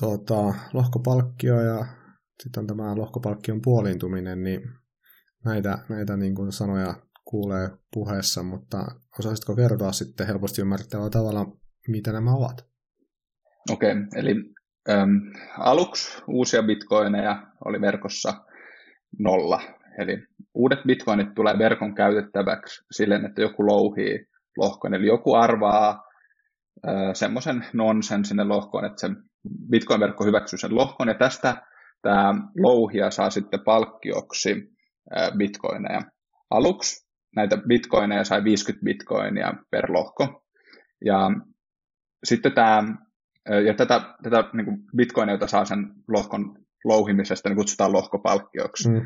tuota, 0.00 0.54
lohkopalkkio 0.72 1.60
ja 1.60 1.86
sitten 2.42 2.60
on 2.60 2.66
tämä 2.66 2.96
lohkopalkkion 2.96 3.62
puoliintuminen, 3.62 4.42
niin 4.42 4.60
näitä, 5.44 5.78
näitä 5.88 6.16
niin 6.16 6.34
kuin 6.34 6.52
sanoja 6.52 7.05
kuulee 7.26 7.68
puheessa, 7.94 8.42
mutta 8.42 8.78
osaisitko 9.18 9.56
kertoa 9.56 9.92
sitten 9.92 10.26
helposti 10.26 10.60
ymmärrettävällä 10.60 11.10
tavalla, 11.10 11.46
mitä 11.88 12.12
nämä 12.12 12.34
ovat? 12.34 12.66
Okei, 13.70 13.92
okay, 13.92 14.04
eli 14.16 14.34
äm, 14.90 15.20
aluksi 15.58 16.22
uusia 16.28 16.62
bitcoineja 16.62 17.42
oli 17.64 17.80
verkossa 17.80 18.32
nolla. 19.18 19.60
Eli 19.98 20.26
uudet 20.54 20.78
bitcoinit 20.86 21.34
tulee 21.34 21.58
verkon 21.58 21.94
käytettäväksi 21.94 22.84
silleen, 22.90 23.24
että 23.26 23.42
joku 23.42 23.66
louhii 23.66 24.26
lohkon. 24.58 24.94
Eli 24.94 25.06
joku 25.06 25.34
arvaa 25.34 25.90
äh, 25.90 26.94
semmoisen 27.14 27.66
nonsen 27.72 28.24
sinne 28.24 28.44
lohkoon, 28.44 28.84
että 28.84 29.00
se 29.00 29.08
bitcoin-verkko 29.70 30.24
hyväksyy 30.24 30.58
sen 30.58 30.74
lohkon, 30.74 31.08
ja 31.08 31.14
tästä 31.14 31.56
tämä 32.02 32.34
louhia 32.58 33.10
saa 33.10 33.30
sitten 33.30 33.60
palkkioksi 33.64 34.52
äh, 35.16 35.30
bitcoineja. 35.38 36.02
Aluksi 36.50 37.05
näitä 37.36 37.56
bitcoineja 37.56 38.24
sai 38.24 38.44
50 38.44 38.84
bitcoinia 38.84 39.54
per 39.70 39.92
lohko. 39.92 40.44
Ja 41.04 41.30
sitten 42.24 42.52
tämä, 42.52 42.94
ja 43.66 43.74
tätä, 43.74 44.00
tätä 44.22 44.44
niin 44.52 44.64
kuin 44.64 44.78
bitcoinia, 44.96 45.34
jota 45.34 45.46
saa 45.46 45.64
sen 45.64 45.92
lohkon 46.08 46.58
louhimisesta, 46.84 47.48
niin 47.48 47.56
kutsutaan 47.56 47.92
lohkopalkkioksi. 47.92 48.88
Mm. 48.88 49.02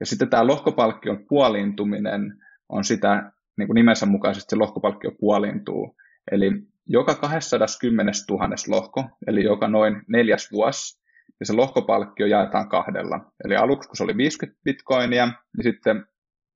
Ja 0.00 0.06
sitten 0.06 0.30
tämä 0.30 0.46
lohkopalkkion 0.46 1.24
puoliintuminen 1.28 2.34
on 2.68 2.84
sitä, 2.84 3.32
niin 3.58 3.66
kuin 3.66 3.74
nimensä 3.74 4.06
mukaisesti 4.06 4.50
se 4.50 4.56
lohkopalkkio 4.56 5.10
puoliintuu. 5.20 5.96
Eli 6.32 6.50
joka 6.86 7.14
210 7.14 8.14
000 8.30 8.48
lohko, 8.68 9.04
eli 9.26 9.44
joka 9.44 9.68
noin 9.68 10.02
neljäs 10.08 10.52
vuosi, 10.52 11.00
ja 11.40 11.46
se 11.46 11.52
lohkopalkkio 11.52 12.26
jaetaan 12.26 12.68
kahdella. 12.68 13.32
Eli 13.44 13.56
aluksi, 13.56 13.88
kun 13.88 13.96
se 13.96 14.04
oli 14.04 14.16
50 14.16 14.60
bitcoinia, 14.64 15.26
niin 15.26 15.74
sitten 15.74 16.06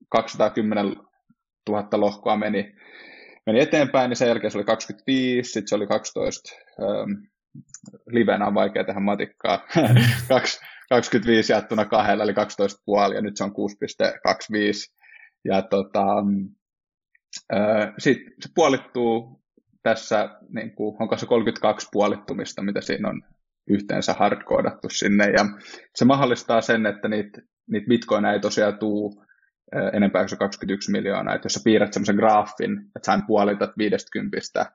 210 0.09 0.97
000 1.69 2.01
lohkoa 2.01 2.37
meni, 2.37 2.75
meni 3.47 3.61
eteenpäin, 3.61 4.09
niin 4.09 4.17
sen 4.17 4.29
jälkeen 4.29 4.51
se 4.51 4.59
oli 4.59 4.65
25, 4.65 5.53
sitten 5.53 5.69
se 5.69 5.75
oli 5.75 5.87
12, 5.87 6.53
ähm, 6.81 7.25
livenä 8.07 8.47
on 8.47 8.55
vaikea 8.55 8.85
tehdä 8.85 9.01
matikkaa, 9.01 9.67
25 10.89 11.53
jaettuna 11.53 11.85
kahdella, 11.85 12.25
eli 12.25 12.33
12,5, 12.33 13.15
ja 13.15 13.21
nyt 13.21 13.37
se 13.37 13.45
on 13.45 13.51
6,25. 13.51 14.95
Ja 15.45 15.63
tota, 15.63 16.05
äh, 17.55 17.93
sitten 17.99 18.33
se 18.41 18.49
puolittuu 18.55 19.43
tässä, 19.83 20.29
niin 20.49 20.75
kuin, 20.75 20.97
onko 21.01 21.17
se 21.17 21.27
32 21.27 21.89
puolittumista, 21.93 22.63
mitä 22.63 22.81
siinä 22.81 23.09
on 23.09 23.23
yhteensä 23.69 24.13
hardcoodattu 24.13 24.89
sinne, 24.89 25.31
ja 25.31 25.45
se 25.95 26.05
mahdollistaa 26.05 26.61
sen, 26.61 26.87
että 26.87 27.09
niitä, 27.09 27.43
niitä 27.71 27.89
bitcoineja 27.89 28.35
ei 28.35 28.41
tosiaan 28.41 28.79
tule 28.79 29.24
enempää 29.93 30.23
kuin 30.23 30.29
se 30.29 30.37
21 30.37 30.91
miljoonaa. 30.91 31.35
Että 31.35 31.47
jos 31.47 31.53
sä 31.53 31.61
piirrät 31.65 31.93
semmoisen 31.93 32.17
graafin, 32.17 32.79
että 32.97 33.13
sä 33.13 33.19
puolitat 33.27 33.71
50 33.79 34.67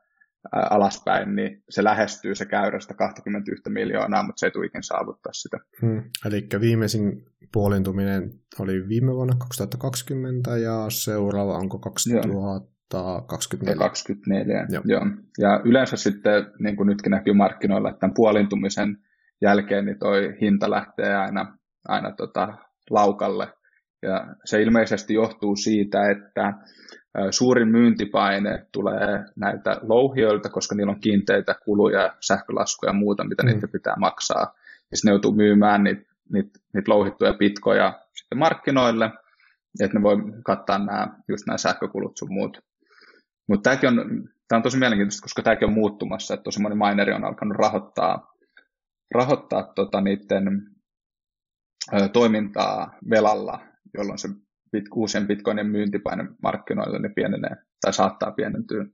alaspäin, 0.52 1.36
niin 1.36 1.64
se 1.70 1.84
lähestyy 1.84 2.36
se 2.36 2.46
käyrästä 2.46 2.94
21 2.94 3.70
miljoonaa, 3.70 4.24
mutta 4.24 4.40
se 4.40 4.46
ei 4.46 4.52
tule 4.52 4.66
ikinä 4.66 4.82
saavuttaa 4.82 5.34
sitä. 5.34 5.58
Hmm. 5.82 6.04
Eli 6.26 6.48
viimeisin 6.60 7.26
puolintuminen 7.54 8.32
oli 8.60 8.88
viime 8.88 9.14
vuonna 9.14 9.36
2020 9.40 10.58
ja 10.58 10.86
seuraava 10.90 11.58
onko 11.58 11.80
2024? 11.80 13.80
24, 13.80 14.66
joo. 14.70 14.84
joo. 14.86 15.02
Ja 15.38 15.62
yleensä 15.66 15.98
sitten, 15.98 16.46
niin 16.60 16.76
kuin 16.76 16.88
nytkin 16.88 17.12
näkyy 17.12 17.34
markkinoilla, 17.34 17.90
että 17.90 18.00
tämän 18.00 18.14
puolintumisen 18.14 18.98
jälkeen 19.42 19.86
niin 19.86 20.00
toi 20.00 20.38
hinta 20.42 20.70
lähtee 20.70 21.16
aina, 21.16 21.58
aina 21.88 22.12
tota 22.12 22.58
laukalle 22.90 23.48
ja 24.02 24.36
se 24.46 24.62
ilmeisesti 24.62 25.14
johtuu 25.14 25.56
siitä, 25.56 26.10
että 26.10 26.54
suurin 27.32 27.68
myyntipaine 27.68 28.66
tulee 28.72 29.26
näiltä 29.36 29.78
louhijoilta, 29.82 30.50
koska 30.50 30.76
niillä 30.76 30.92
on 30.92 31.02
kiinteitä 31.02 31.56
kuluja, 31.66 32.16
sähkölaskuja 32.20 32.90
ja 32.90 32.94
muuta, 32.94 33.24
mitä 33.24 33.44
mm. 33.44 33.48
niitä 33.48 33.68
pitää 33.68 33.96
maksaa. 34.00 34.54
Ja 34.92 34.98
sitten 34.98 35.10
ne 35.10 35.12
joutuu 35.12 35.32
myymään 35.32 35.84
niitä, 35.84 36.02
niitä, 36.34 36.60
niitä 36.74 36.92
louhittuja 36.92 37.34
pitkoja 37.34 38.00
sitten 38.14 38.38
markkinoille, 38.38 39.12
että 39.80 39.98
ne 39.98 40.04
voi 40.04 40.18
kattaa 40.44 40.78
nämä, 40.78 41.08
just 41.28 41.48
nämä 41.48 41.58
sähkökulut 41.58 42.18
sun 42.18 42.34
muut. 42.34 42.64
Mutta 43.48 43.70
tämäkin 43.70 43.90
on, 43.90 44.30
tämä 44.48 44.58
on 44.58 44.64
tosi 44.64 44.78
mielenkiintoista, 44.78 45.22
koska 45.22 45.44
tämäkin 45.44 45.68
on 45.68 45.74
muuttumassa, 45.74 46.34
että 46.34 46.44
tosi 46.44 46.62
moni 46.62 46.76
mineri 46.76 47.14
on 47.14 47.26
alkanut 47.26 47.58
rahoittaa, 47.58 48.34
rahoittaa 49.16 49.64
tota 49.64 50.02
niiden 50.02 50.62
ö, 51.94 52.10
toimintaa 52.10 52.98
velalla 53.10 53.69
jolloin 53.98 54.20
se 54.20 54.30
bit, 54.72 54.86
uusien 54.96 55.28
bitcoinin 55.28 55.68
myyntipaine 55.68 56.28
markkinoille 56.44 57.00
niin 57.00 57.16
pienenee 57.16 57.56
tai 57.82 57.94
saattaa 57.94 58.32
pienentyä. 58.32 58.86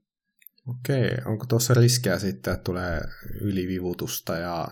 Okei, 0.68 1.10
onko 1.24 1.44
tuossa 1.48 1.74
riskejä 1.74 2.18
sitten, 2.18 2.52
että 2.52 2.64
tulee 2.64 3.00
ylivivutusta 3.40 4.36
ja 4.36 4.68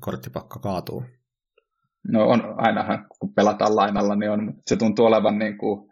korttipakka 0.00 0.58
kaatuu? 0.58 1.04
No 2.08 2.28
on 2.28 2.54
ainahan, 2.56 3.06
kun 3.18 3.34
pelataan 3.34 3.76
lainalla, 3.76 4.16
niin 4.16 4.30
on, 4.30 4.54
se 4.66 4.76
tuntuu 4.76 5.06
olevan 5.06 5.38
niin 5.38 5.58
kuin 5.58 5.90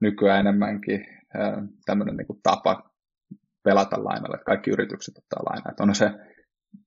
nykyään 0.00 0.40
enemmänkin 0.40 1.06
tämmöinen 1.86 2.16
niin 2.16 2.26
kuin 2.26 2.40
tapa 2.42 2.90
pelata 3.62 4.04
lainalla, 4.04 4.36
että 4.36 4.44
kaikki 4.44 4.70
yritykset 4.70 5.18
ottaa 5.18 5.44
lainaa. 5.50 5.70
Että 5.70 5.82
on 5.82 5.94
se 5.94 6.10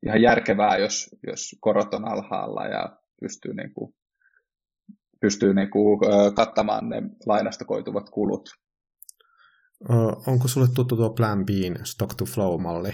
ihan 0.05 0.21
järkevää, 0.21 0.77
jos, 0.77 1.15
jos 1.27 1.55
korot 1.59 1.93
on 1.93 2.05
alhaalla 2.05 2.65
ja 2.65 2.97
pystyy 3.21 3.53
niin 3.53 3.73
kuin 3.73 3.93
pystyy 5.21 5.53
niin 5.53 5.69
kuin, 5.69 5.99
kattamaan 6.35 6.89
ne 6.89 7.01
lainasta 7.25 7.65
koituvat 7.65 8.09
kulut. 8.09 8.49
Onko 10.27 10.47
sulle 10.47 10.67
tuttu 10.75 10.95
tuo 10.95 11.09
Plan 11.09 11.45
Bin 11.45 11.75
Stock 11.83 12.15
to 12.15 12.25
Flow-malli? 12.25 12.93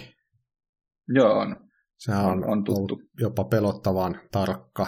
Joo, 1.07 1.39
on. 1.39 1.55
Sehän 1.97 2.25
on, 2.25 2.49
on 2.49 2.63
tuttu. 2.63 3.01
jopa 3.19 3.43
pelottavan 3.43 4.21
tarkka. 4.31 4.87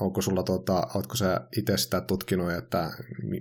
Onko 0.00 0.20
sulla, 0.22 0.42
tuota, 0.42 0.86
oletko 0.94 1.16
sä 1.16 1.40
itse 1.56 1.76
sitä 1.76 2.00
tutkinut, 2.00 2.52
että 2.52 2.90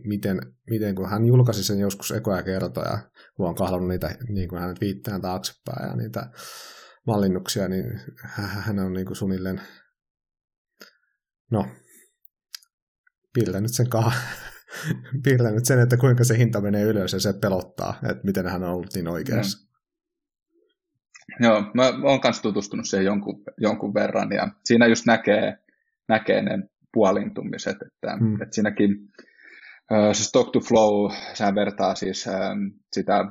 miten, 0.05 0.39
miten 0.69 0.95
kun 0.95 1.09
hän 1.09 1.25
julkaisi 1.25 1.63
sen 1.63 1.79
joskus 1.79 2.11
ekoja 2.11 2.43
kertoja, 2.43 2.99
kun 3.35 3.47
on 3.47 3.55
kahlannut 3.55 3.89
niitä 3.89 4.15
niin 4.29 4.49
kuin 4.49 4.61
hänet 4.61 4.81
viittään 4.81 5.21
taaksepäin 5.21 5.89
ja 5.89 5.95
niitä 5.95 6.31
mallinnuksia, 7.07 7.67
niin 7.67 7.85
hän 8.37 8.79
on 8.79 8.93
niin 8.93 9.05
kuin 9.05 9.15
suunnilleen, 9.15 9.61
no 11.51 11.65
piirtänyt 13.33 13.73
sen, 13.73 13.89
ka- 13.89 14.11
piirtänyt 15.23 15.65
sen, 15.65 15.79
että 15.79 15.97
kuinka 15.97 16.23
se 16.23 16.37
hinta 16.37 16.61
menee 16.61 16.83
ylös 16.83 17.13
ja 17.13 17.19
se 17.19 17.33
pelottaa, 17.33 17.99
että 18.09 18.23
miten 18.23 18.47
hän 18.47 18.63
on 18.63 18.69
ollut 18.69 18.93
niin 18.93 19.07
oikeassa. 19.07 19.67
No. 21.39 21.47
Joo, 21.47 21.61
mä 21.73 21.91
oon 22.03 22.21
kanssa 22.21 22.43
tutustunut 22.43 22.85
siihen 22.85 23.05
jonkun, 23.05 23.43
jonkun 23.57 23.93
verran 23.93 24.31
ja 24.31 24.47
siinä 24.65 24.87
just 24.87 25.05
näkee, 25.05 25.57
näkee 26.07 26.41
ne 26.41 26.59
puolintumiset, 26.93 27.77
että, 27.81 28.17
hmm. 28.17 28.41
että 28.41 28.55
siinäkin 28.55 28.89
se 30.13 30.23
stock 30.23 30.51
to 30.51 30.59
flow, 30.59 31.11
sehän 31.33 31.55
vertaa 31.55 31.95
siis 31.95 32.29
sitä 32.93 33.25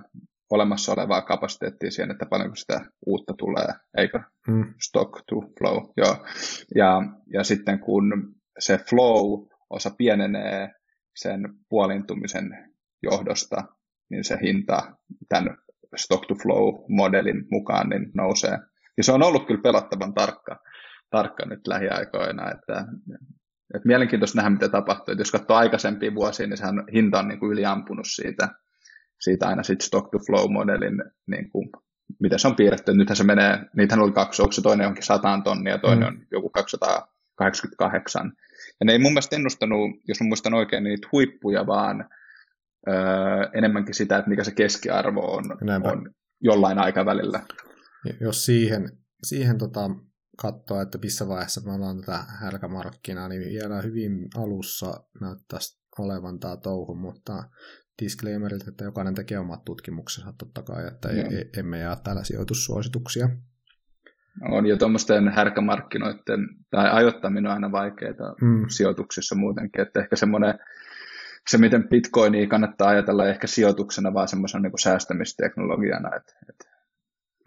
olemassa 0.50 0.92
olevaa 0.92 1.22
kapasiteettia 1.22 1.90
siihen, 1.90 2.10
että 2.10 2.26
paljonko 2.26 2.56
sitä 2.56 2.80
uutta 3.06 3.34
tulee, 3.38 3.68
eikö? 3.96 4.20
Mm. 4.48 4.74
Stock 4.82 5.12
to 5.26 5.40
flow, 5.58 5.84
joo. 5.96 6.26
Ja, 6.74 7.02
ja 7.32 7.44
sitten 7.44 7.78
kun 7.78 8.34
se 8.58 8.78
flow-osa 9.70 9.90
pienenee 9.98 10.68
sen 11.16 11.54
puolintumisen 11.68 12.74
johdosta, 13.02 13.64
niin 14.10 14.24
se 14.24 14.38
hinta 14.42 14.96
tämän 15.28 15.56
stock 15.96 16.26
to 16.26 16.34
flow-modelin 16.34 17.46
mukaan 17.50 17.88
niin 17.88 18.10
nousee. 18.14 18.58
Ja 18.96 19.04
se 19.04 19.12
on 19.12 19.22
ollut 19.22 19.46
kyllä 19.46 19.60
pelottavan 19.62 20.14
tarkka, 20.14 20.56
tarkka 21.10 21.46
nyt 21.46 21.66
lähiaikoina, 21.66 22.50
että, 22.50 22.84
että 23.74 23.86
mielenkiintoista 23.86 24.36
nähdä, 24.36 24.50
mitä 24.50 24.68
tapahtuu. 24.68 25.12
Että 25.12 25.20
jos 25.20 25.32
katsoo 25.32 25.56
aikaisempia 25.56 26.14
vuosia, 26.14 26.46
niin 26.46 26.56
sehän 26.56 26.84
hinta 26.92 27.18
on 27.18 27.28
niin 27.28 27.40
kuin 27.40 27.52
yliampunut 27.52 28.06
siitä, 28.08 28.48
siitä 29.20 29.48
aina 29.48 29.62
sit 29.62 29.80
stock 29.80 30.10
to 30.10 30.18
flow-modelin, 30.18 31.10
niin 31.26 31.50
kuin, 31.50 31.70
miten 32.20 32.38
se 32.38 32.48
on 32.48 32.56
piirretty. 32.56 32.94
Nythän 32.94 33.16
se 33.16 33.24
menee, 33.24 33.58
niitähän 33.76 34.04
oli 34.04 34.12
kaksi, 34.12 34.42
onko 34.42 34.52
se 34.52 34.62
toinen 34.62 34.86
onkin 34.86 35.02
100 35.02 35.40
tonnia, 35.44 35.78
toinen 35.78 36.14
mm. 36.14 36.20
on 36.20 36.26
joku 36.30 36.50
288. 36.50 38.32
Ja 38.80 38.86
ne 38.86 38.92
ei 38.92 38.98
mun 38.98 39.12
mielestä 39.12 39.36
ennustanut, 39.36 39.90
jos 40.08 40.20
mä 40.20 40.26
muistan 40.26 40.54
oikein, 40.54 40.84
niitä 40.84 41.08
huippuja, 41.12 41.66
vaan 41.66 42.08
öö, 42.88 42.94
enemmänkin 43.54 43.94
sitä, 43.94 44.18
että 44.18 44.28
mikä 44.28 44.44
se 44.44 44.54
keskiarvo 44.54 45.36
on, 45.36 45.44
on 45.84 46.14
jollain 46.40 46.78
aikavälillä. 46.78 47.42
Jos 48.20 48.46
siihen, 48.46 48.98
siihen 49.24 49.58
tota, 49.58 49.90
katsoa, 50.36 50.82
että 50.82 50.98
missä 50.98 51.28
vaiheessa 51.28 51.60
me 51.60 51.72
ollaan 51.72 52.00
tätä 52.00 52.24
härkämarkkinaa, 52.40 53.28
niin 53.28 53.40
vielä 53.40 53.82
hyvin 53.82 54.28
alussa 54.36 55.04
näyttäisi 55.20 55.80
olevan 55.98 56.38
tämä 56.38 56.56
touhu, 56.56 56.94
mutta 56.94 57.44
disclaimerit, 58.02 58.68
että 58.68 58.84
jokainen 58.84 59.14
tekee 59.14 59.38
omat 59.38 59.64
tutkimuksensa 59.64 60.34
totta 60.38 60.62
kai, 60.62 60.88
että 60.88 61.08
no. 61.08 61.14
ei, 61.14 61.50
emme 61.56 61.78
jää 61.78 61.96
täällä 61.96 62.24
sijoitussuosituksia. 62.24 63.28
On, 64.50 64.66
ja 64.66 64.76
tuommoisten 64.76 65.28
härkämarkkinoiden, 65.28 66.48
tai 66.70 66.90
ajoittaminen 66.90 67.46
on 67.46 67.52
aina 67.52 67.72
vaikeaa 67.72 68.34
mm. 68.40 68.64
sijoituksissa 68.68 69.34
muutenkin, 69.34 69.80
että 69.80 70.00
ehkä 70.00 70.16
semmoinen, 70.16 70.58
se 71.48 71.58
miten 71.58 71.88
bitcoinia 71.88 72.48
kannattaa 72.48 72.88
ajatella 72.88 73.26
ehkä 73.26 73.46
sijoituksena, 73.46 74.14
vaan 74.14 74.28
semmoisena 74.28 74.62
niin 74.62 74.78
säästämisteknologiana, 74.82 76.16
että, 76.16 76.32
että, 76.48 76.64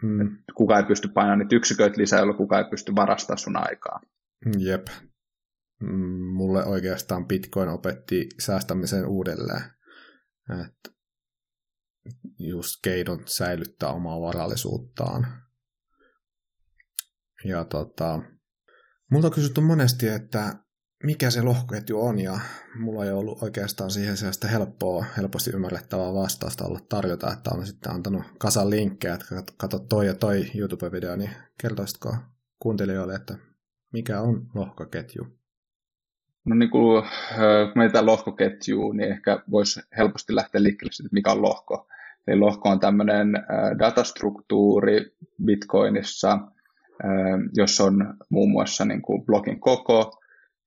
mm. 0.02 0.20
että 0.20 0.52
kukaan 0.54 0.80
ei 0.80 0.86
pysty 0.88 1.08
painamaan 1.08 1.38
niitä 1.38 1.56
yksiköitä 1.56 2.00
lisää, 2.00 2.18
jolloin 2.18 2.38
kukaan 2.38 2.64
ei 2.64 2.70
pysty 2.70 2.96
varastamaan 2.96 3.38
sun 3.38 3.56
aikaa. 3.56 4.00
Jep. 4.58 4.86
Mulle 6.32 6.64
oikeastaan 6.64 7.26
Bitcoin 7.26 7.68
opetti 7.68 8.28
säästämisen 8.40 9.06
uudelleen. 9.06 9.62
Että 10.50 10.90
just 12.38 12.74
keinon 12.82 13.22
säilyttää 13.26 13.88
omaa 13.88 14.20
varallisuuttaan. 14.20 15.43
Ja 17.44 17.64
tota, 17.64 18.22
multa 19.10 19.26
on 19.26 19.32
kysytty 19.32 19.60
monesti, 19.60 20.08
että 20.08 20.54
mikä 21.04 21.30
se 21.30 21.42
lohkoketju 21.42 22.00
on, 22.00 22.18
ja 22.18 22.38
mulla 22.78 23.04
ei 23.04 23.12
ollut 23.12 23.42
oikeastaan 23.42 23.90
siihen 23.90 24.16
sellaista 24.16 24.48
helppoa, 24.48 25.04
helposti 25.16 25.50
ymmärrettävää 25.50 26.14
vastausta 26.14 26.64
olla 26.64 26.80
tarjota, 26.88 27.32
että 27.32 27.50
on 27.54 27.66
sitten 27.66 27.92
antanut 27.92 28.22
kasan 28.38 28.70
linkkejä, 28.70 29.14
että 29.14 29.26
katso 29.56 29.78
toi 29.78 30.06
ja 30.06 30.14
toi 30.14 30.44
YouTube-video, 30.54 31.16
niin 31.16 31.30
kertoisitko 31.60 32.16
kuuntelijoille, 32.58 33.14
että 33.14 33.34
mikä 33.92 34.20
on 34.20 34.46
lohkoketju? 34.54 35.26
No 36.46 36.54
niin 36.54 36.70
kuin, 36.70 37.02
kun 37.02 37.72
mietitään 37.74 38.06
lohkoketjuun, 38.06 38.96
niin 38.96 39.12
ehkä 39.12 39.42
voisi 39.50 39.80
helposti 39.96 40.34
lähteä 40.34 40.62
liikkeelle 40.62 40.92
siitä, 40.92 41.08
mikä 41.12 41.32
on 41.32 41.42
lohko. 41.42 41.88
Eli 42.26 42.38
lohko 42.38 42.68
on 42.68 42.80
tämmöinen 42.80 43.28
datastruktuuri 43.78 45.16
Bitcoinissa, 45.44 46.38
jossa 47.54 47.84
on 47.84 48.14
muun 48.30 48.50
muassa 48.50 48.84
niin 48.84 49.02
kuin 49.02 49.26
blogin 49.26 49.60
koko, 49.60 50.22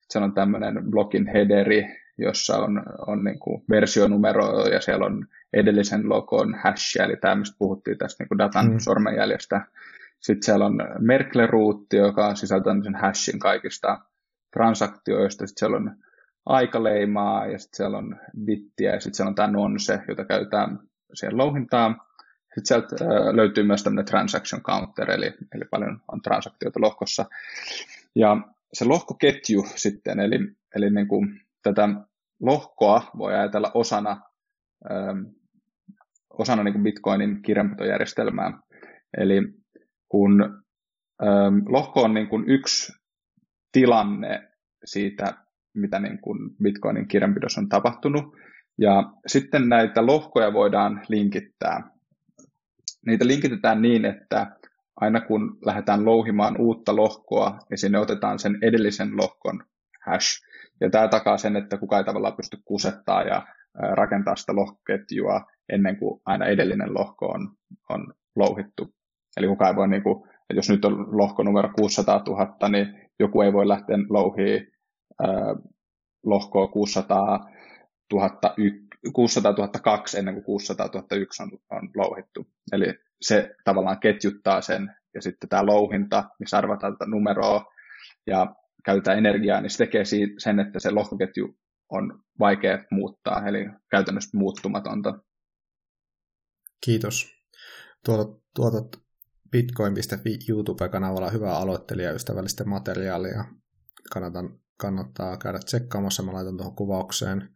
siellä 0.10 0.26
on 0.26 0.34
tämmöinen 0.34 0.92
blogin 0.92 1.28
headeri, 1.28 1.86
jossa 2.18 2.58
on, 2.58 2.84
on 3.08 3.24
niin 3.24 3.40
kuin 3.40 3.64
versionumero 3.70 4.68
ja 4.68 4.82
siellä 4.82 5.06
on 5.06 5.28
edellisen 5.54 6.10
logon 6.10 6.56
hash, 6.64 7.02
eli 7.02 7.18
tämä, 7.18 7.36
mistä 7.36 7.56
puhuttiin 7.60 7.98
tästä 7.98 8.24
niin 8.24 8.28
kuin 8.28 8.38
datan 8.38 8.72
mm. 8.72 8.80
sormenjäljestä. 8.80 9.62
Sitten 10.20 10.44
siellä 10.44 10.66
on 10.66 10.78
Merkle-ruutti, 11.00 11.98
joka 11.98 12.36
sisältää 12.36 12.74
sen 12.84 12.96
hashin 12.96 13.40
kaikista 13.40 14.00
transaktioista, 14.54 15.48
sitten 15.48 15.60
siellä 15.60 15.78
on 15.78 15.96
aikaleimaa 16.46 17.46
ja 17.46 17.60
sitten 17.60 17.78
siellä 17.78 17.98
on 17.98 18.20
bittiä 18.46 18.94
ja 18.94 19.00
sitten 19.00 19.16
siellä 19.16 19.30
on 19.30 19.36
tämä 19.36 19.52
nonse, 19.52 20.00
jota 20.08 20.26
käytetään 20.26 20.80
siellä 21.14 21.38
louhintaan. 21.38 22.02
Sitten 22.58 22.66
sieltä 22.66 23.06
löytyy 23.36 23.64
myös 23.64 23.84
tämmöinen 23.84 24.06
transaction 24.06 24.62
counter, 24.64 25.12
eli, 25.12 25.26
eli 25.26 25.66
paljon 25.72 26.02
on 26.12 26.22
transaktioita 26.22 26.82
lohkossa. 26.82 27.26
Ja 28.16 28.38
se 28.74 28.86
lohkoketju 28.86 29.66
sitten, 29.76 30.20
eli, 30.20 30.40
eli 30.76 30.90
niin 30.90 31.08
kuin 31.08 31.42
tätä 31.64 31.90
lohkoa 32.42 33.12
voi 33.18 33.34
ajatella 33.34 33.72
osana, 33.74 34.22
ähm, 34.92 35.20
osana 36.30 36.64
niin 36.64 36.74
kuin 36.74 36.84
Bitcoinin 36.84 37.42
kirjanpitojärjestelmää. 37.42 38.60
Eli 39.18 39.42
kun 40.10 40.64
ähm, 41.24 41.58
lohko 41.66 42.02
on 42.02 42.14
niin 42.14 42.28
kuin 42.28 42.50
yksi 42.50 42.94
tilanne 43.72 44.50
siitä, 44.86 45.34
mitä 45.74 46.00
niin 46.00 46.20
kuin 46.22 46.40
Bitcoinin 46.64 47.08
kirjanpidossa 47.08 47.62
on 47.62 47.70
tapahtunut. 47.70 48.36
Ja 48.78 49.14
sitten 49.28 49.70
näitä 49.70 50.06
lohkoja 50.06 50.54
voidaan 50.54 51.02
linkittää. 51.10 51.97
Niitä 53.08 53.28
linkitetään 53.28 53.82
niin, 53.82 54.06
että 54.06 54.48
aina 54.96 55.22
kun 55.22 55.58
lähdetään 55.66 56.06
louhimaan 56.06 56.62
uutta 56.62 56.96
lohkoa, 56.96 57.60
niin 57.70 57.78
sinne 57.78 58.00
otetaan 58.00 58.40
sen 58.40 58.58
edellisen 58.62 59.18
lohkon 59.18 59.64
hash. 60.06 60.44
Ja 60.82 60.90
tämä 60.90 61.08
takaa 61.08 61.38
sen, 61.38 61.56
että 61.56 61.78
kukaan 61.78 62.00
ei 62.00 62.06
tavallaan 62.06 62.36
pysty 62.36 62.58
kusettaa 62.66 63.24
ja 63.24 63.48
rakentaa 63.94 64.36
sitä 64.36 64.56
lohkoketjua 64.56 65.42
ennen 65.70 65.98
kuin 65.98 66.22
aina 66.26 66.46
edellinen 66.46 66.94
lohko 66.94 67.26
on, 67.26 67.50
on 67.90 68.14
louhittu. 68.36 68.94
Eli 69.38 69.48
kukaan 69.48 69.72
ei 69.72 69.76
voi, 69.76 69.88
niin 69.88 70.04
kuin, 70.04 70.24
että 70.28 70.56
jos 70.56 70.70
nyt 70.70 70.86
on 70.86 71.18
lohko 71.18 71.44
numero 71.44 71.70
600 71.80 72.24
000, 72.28 72.70
niin 72.70 73.10
joku 73.20 73.42
ei 73.42 73.54
voi 73.54 73.68
lähteä 73.68 73.98
louhii 74.10 74.68
äh, 75.24 75.30
lohkoa 76.26 76.68
600 76.68 77.50
000, 78.14 78.30
600 79.14 79.54
002 79.84 80.20
ennen 80.20 80.34
kuin 80.34 80.44
600 80.44 80.90
001 81.12 81.44
on, 81.44 81.52
on 81.70 81.90
louhittu. 81.96 82.48
Eli 82.72 82.94
se 83.22 83.56
tavallaan 83.64 84.00
ketjuttaa 84.00 84.62
sen, 84.62 84.96
ja 85.14 85.22
sitten 85.22 85.50
tämä 85.50 85.66
louhinta, 85.66 86.30
missä 86.40 86.58
arvataan 86.58 86.94
tätä 86.94 87.06
numeroa 87.10 87.66
ja 88.28 88.56
käytetään 88.86 89.18
energiaa, 89.18 89.62
niin 89.62 89.70
se 89.70 89.78
tekee 89.78 90.04
sen, 90.38 90.60
että 90.60 90.80
se 90.80 90.92
lohkoketju 90.92 91.58
on 91.90 92.24
vaikea 92.40 92.84
muuttaa, 92.92 93.48
eli 93.48 93.66
käytännössä 93.92 94.38
muuttumatonta. 94.38 95.20
Kiitos. 96.86 97.38
Tuotat, 98.06 98.44
tuotat 98.56 98.88
bitcoin.fi 99.52 100.40
YouTube-kanavalla 100.50 101.30
hyvää 101.30 101.58
aloittelijaystävällistä 101.58 102.64
materiaalia. 102.64 103.46
Kannatan, 104.14 104.60
kannattaa 104.78 105.38
käydä 105.38 105.60
tsekkaamassa, 105.60 106.24
mä 106.24 106.34
laitan 106.34 106.58
tuohon 106.58 106.76
kuvaukseen. 106.76 107.50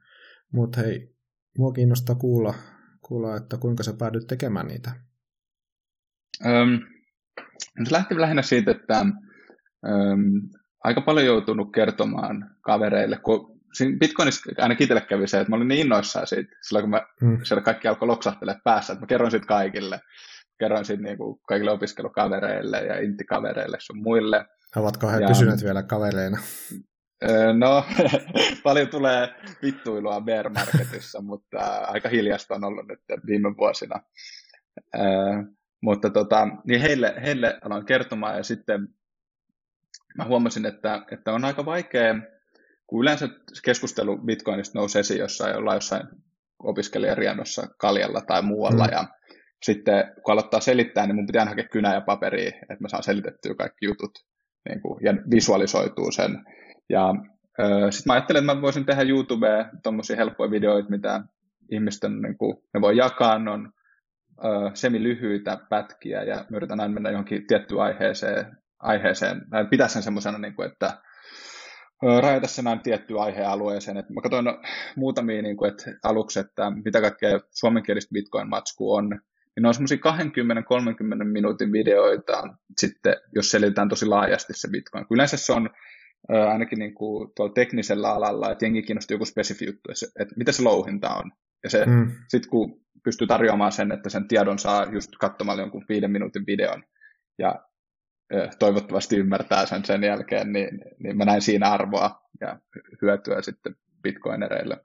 Mutta 0.51 0.81
hei, 0.81 1.15
mua 1.57 1.71
kiinnostaa 1.71 2.15
kuulla, 2.15 2.53
kuulla, 3.01 3.37
että 3.37 3.57
kuinka 3.57 3.83
sä 3.83 3.93
päädyt 3.93 4.27
tekemään 4.27 4.67
niitä. 4.67 4.91
Öm, 6.45 6.79
se 7.83 7.91
lähti 7.91 8.21
lähinnä 8.21 8.41
siitä, 8.41 8.71
että 8.71 8.99
öm, 8.99 10.49
aika 10.83 11.01
paljon 11.01 11.25
joutunut 11.25 11.71
kertomaan 11.71 12.55
kavereille, 12.61 13.17
kun 13.17 13.61
Bitcoinissa 13.99 14.51
aina 14.57 14.75
itselle 14.79 15.01
kävi 15.01 15.27
se, 15.27 15.39
että 15.39 15.49
mä 15.49 15.55
olin 15.55 15.67
niin 15.67 15.81
innoissaan 15.81 16.27
siitä, 16.27 16.55
silloin 16.67 16.83
kun 16.83 16.89
mä, 16.89 17.01
hmm. 17.21 17.39
siellä 17.43 17.61
kaikki 17.61 17.87
alkoi 17.87 18.07
loksahtelemaan 18.07 18.61
päässä, 18.63 18.93
että 18.93 19.03
mä 19.03 19.07
kerroin 19.07 19.31
siitä 19.31 19.47
kaikille 19.47 19.99
kerroin 20.61 20.85
sitten 20.85 21.03
niinku 21.03 21.41
kaikille 21.47 21.71
opiskelukavereille 21.71 22.77
ja 22.77 23.01
intikavereille 23.01 23.77
sun 23.79 24.01
muille. 24.03 24.45
Ovatko 24.75 25.09
he 25.09 25.19
ja, 25.19 25.27
pysyneet 25.27 25.63
vielä 25.63 25.83
kavereina? 25.83 26.37
No, 27.53 27.85
paljon 28.63 28.87
tulee 28.87 29.29
vittuilua 29.61 30.21
bear 30.21 30.49
marketissa, 30.49 31.21
mutta 31.21 31.59
aika 31.87 32.09
hiljasta 32.09 32.55
on 32.55 32.63
ollut 32.63 32.87
nyt 32.87 32.99
viime 33.25 33.57
vuosina. 33.57 33.95
mutta 35.81 36.09
tota, 36.09 36.47
niin 36.65 36.81
heille, 36.81 37.13
heille 37.23 37.59
aloin 37.61 37.85
kertomaan 37.85 38.37
ja 38.37 38.43
sitten 38.43 38.87
mä 40.17 40.25
huomasin, 40.25 40.65
että, 40.65 41.05
että 41.11 41.33
on 41.33 41.45
aika 41.45 41.65
vaikea, 41.65 42.15
kun 42.87 43.01
yleensä 43.01 43.29
keskustelu 43.65 44.17
Bitcoinista 44.17 44.79
nousee 44.79 44.99
esiin 44.99 45.19
jossain, 45.19 45.57
ollaan 45.57 45.77
jossain 45.77 46.07
opiskelijariennossa 46.63 47.67
kaljalla 47.77 48.21
tai 48.21 48.41
muualla 48.41 48.85
mm. 48.85 48.91
ja 48.91 49.07
sitten 49.63 50.13
kun 50.23 50.31
aloittaa 50.31 50.59
selittää, 50.59 51.07
niin 51.07 51.15
mun 51.15 51.25
pitää 51.25 51.45
hakea 51.45 51.67
kynä 51.67 51.93
ja 51.93 52.01
paperia, 52.01 52.47
että 52.47 52.77
mä 52.79 52.89
saan 52.89 53.03
selitettyä 53.03 53.55
kaikki 53.55 53.85
jutut 53.85 54.11
niin 54.69 54.81
kuin, 54.81 54.99
ja 55.03 55.13
visualisoituu 55.31 56.11
sen. 56.11 56.45
Ja 56.91 57.13
sitten 57.89 58.03
mä 58.05 58.13
ajattelin, 58.13 58.43
että 58.43 58.55
mä 58.55 58.61
voisin 58.61 58.85
tehdä 58.85 59.01
YouTubeen 59.01 59.65
tuommoisia 59.83 60.15
helppoja 60.15 60.51
videoita, 60.51 60.89
mitä 60.89 61.21
ihmisten 61.71 62.21
niin 62.21 62.37
kuin, 62.37 62.57
ne 62.73 62.81
voi 62.81 62.97
jakaa, 62.97 63.39
ne 63.39 63.51
on 63.51 63.73
äh, 64.45 64.71
semilyhyitä 64.73 65.57
pätkiä 65.69 66.23
ja 66.23 66.35
mä 66.35 66.57
yritän 66.57 66.79
aina 66.79 66.93
mennä 66.93 67.09
johonkin 67.09 67.47
tiettyyn 67.47 67.81
aiheeseen, 67.81 68.57
aiheeseen. 68.79 69.41
Mä 69.51 69.65
pitää 69.65 69.87
sen 69.87 70.03
semmoisena, 70.03 70.37
niin 70.37 70.55
kuin, 70.55 70.71
että 70.71 71.01
rajata 72.21 72.47
sen 72.47 72.65
näin 72.65 72.79
tiettyyn 72.79 73.19
aihealueeseen. 73.19 73.97
Et 73.97 74.09
mä 74.09 74.21
katsoin 74.21 74.45
muutamia 74.95 75.41
niin 75.41 75.57
kuin, 75.57 75.71
että 75.71 75.85
aluksi, 76.03 76.39
että 76.39 76.71
mitä 76.85 77.01
kaikkea 77.01 77.39
suomenkielistä 77.51 78.13
Bitcoin-matskua 78.13 78.97
on, 78.97 79.09
niin 79.09 79.61
ne 79.61 79.67
on 79.67 79.73
semmoisia 79.73 79.97
20-30 79.97 81.23
minuutin 81.23 81.71
videoita, 81.71 82.43
sitten, 82.77 83.15
jos 83.35 83.51
selitetään 83.51 83.89
tosi 83.89 84.05
laajasti 84.05 84.53
se 84.55 84.67
Bitcoin. 84.71 85.05
Yleensä 85.11 85.37
se 85.37 85.53
on 85.53 85.69
ainakin 86.29 86.79
niin 86.79 86.93
kuin 86.93 87.31
tuolla 87.35 87.53
teknisellä 87.53 88.13
alalla, 88.13 88.51
että 88.51 88.65
jengi 88.65 88.81
kiinnostaa 88.81 89.15
joku 89.15 89.25
spesifi 89.25 89.65
juttu, 89.65 89.91
että 90.19 90.35
mitä 90.37 90.51
se 90.51 90.63
louhinta 90.63 91.09
on. 91.09 91.31
Ja 91.63 91.69
se, 91.69 91.85
mm. 91.85 92.11
sitten 92.27 92.49
kun 92.49 92.81
pystyy 93.03 93.27
tarjoamaan 93.27 93.71
sen, 93.71 93.91
että 93.91 94.09
sen 94.09 94.27
tiedon 94.27 94.59
saa 94.59 94.85
just 94.91 95.11
katsomalla 95.19 95.61
jonkun 95.61 95.85
viiden 95.89 96.11
minuutin 96.11 96.45
videon, 96.47 96.83
ja 97.37 97.55
toivottavasti 98.59 99.17
ymmärtää 99.17 99.65
sen 99.65 99.85
sen 99.85 100.03
jälkeen, 100.03 100.53
niin, 100.53 100.81
niin 100.99 101.17
mä 101.17 101.25
näin 101.25 101.41
siinä 101.41 101.69
arvoa 101.69 102.21
ja 102.41 102.59
hyötyä 103.01 103.41
sitten 103.41 103.75
bitcoinereille. 104.03 104.77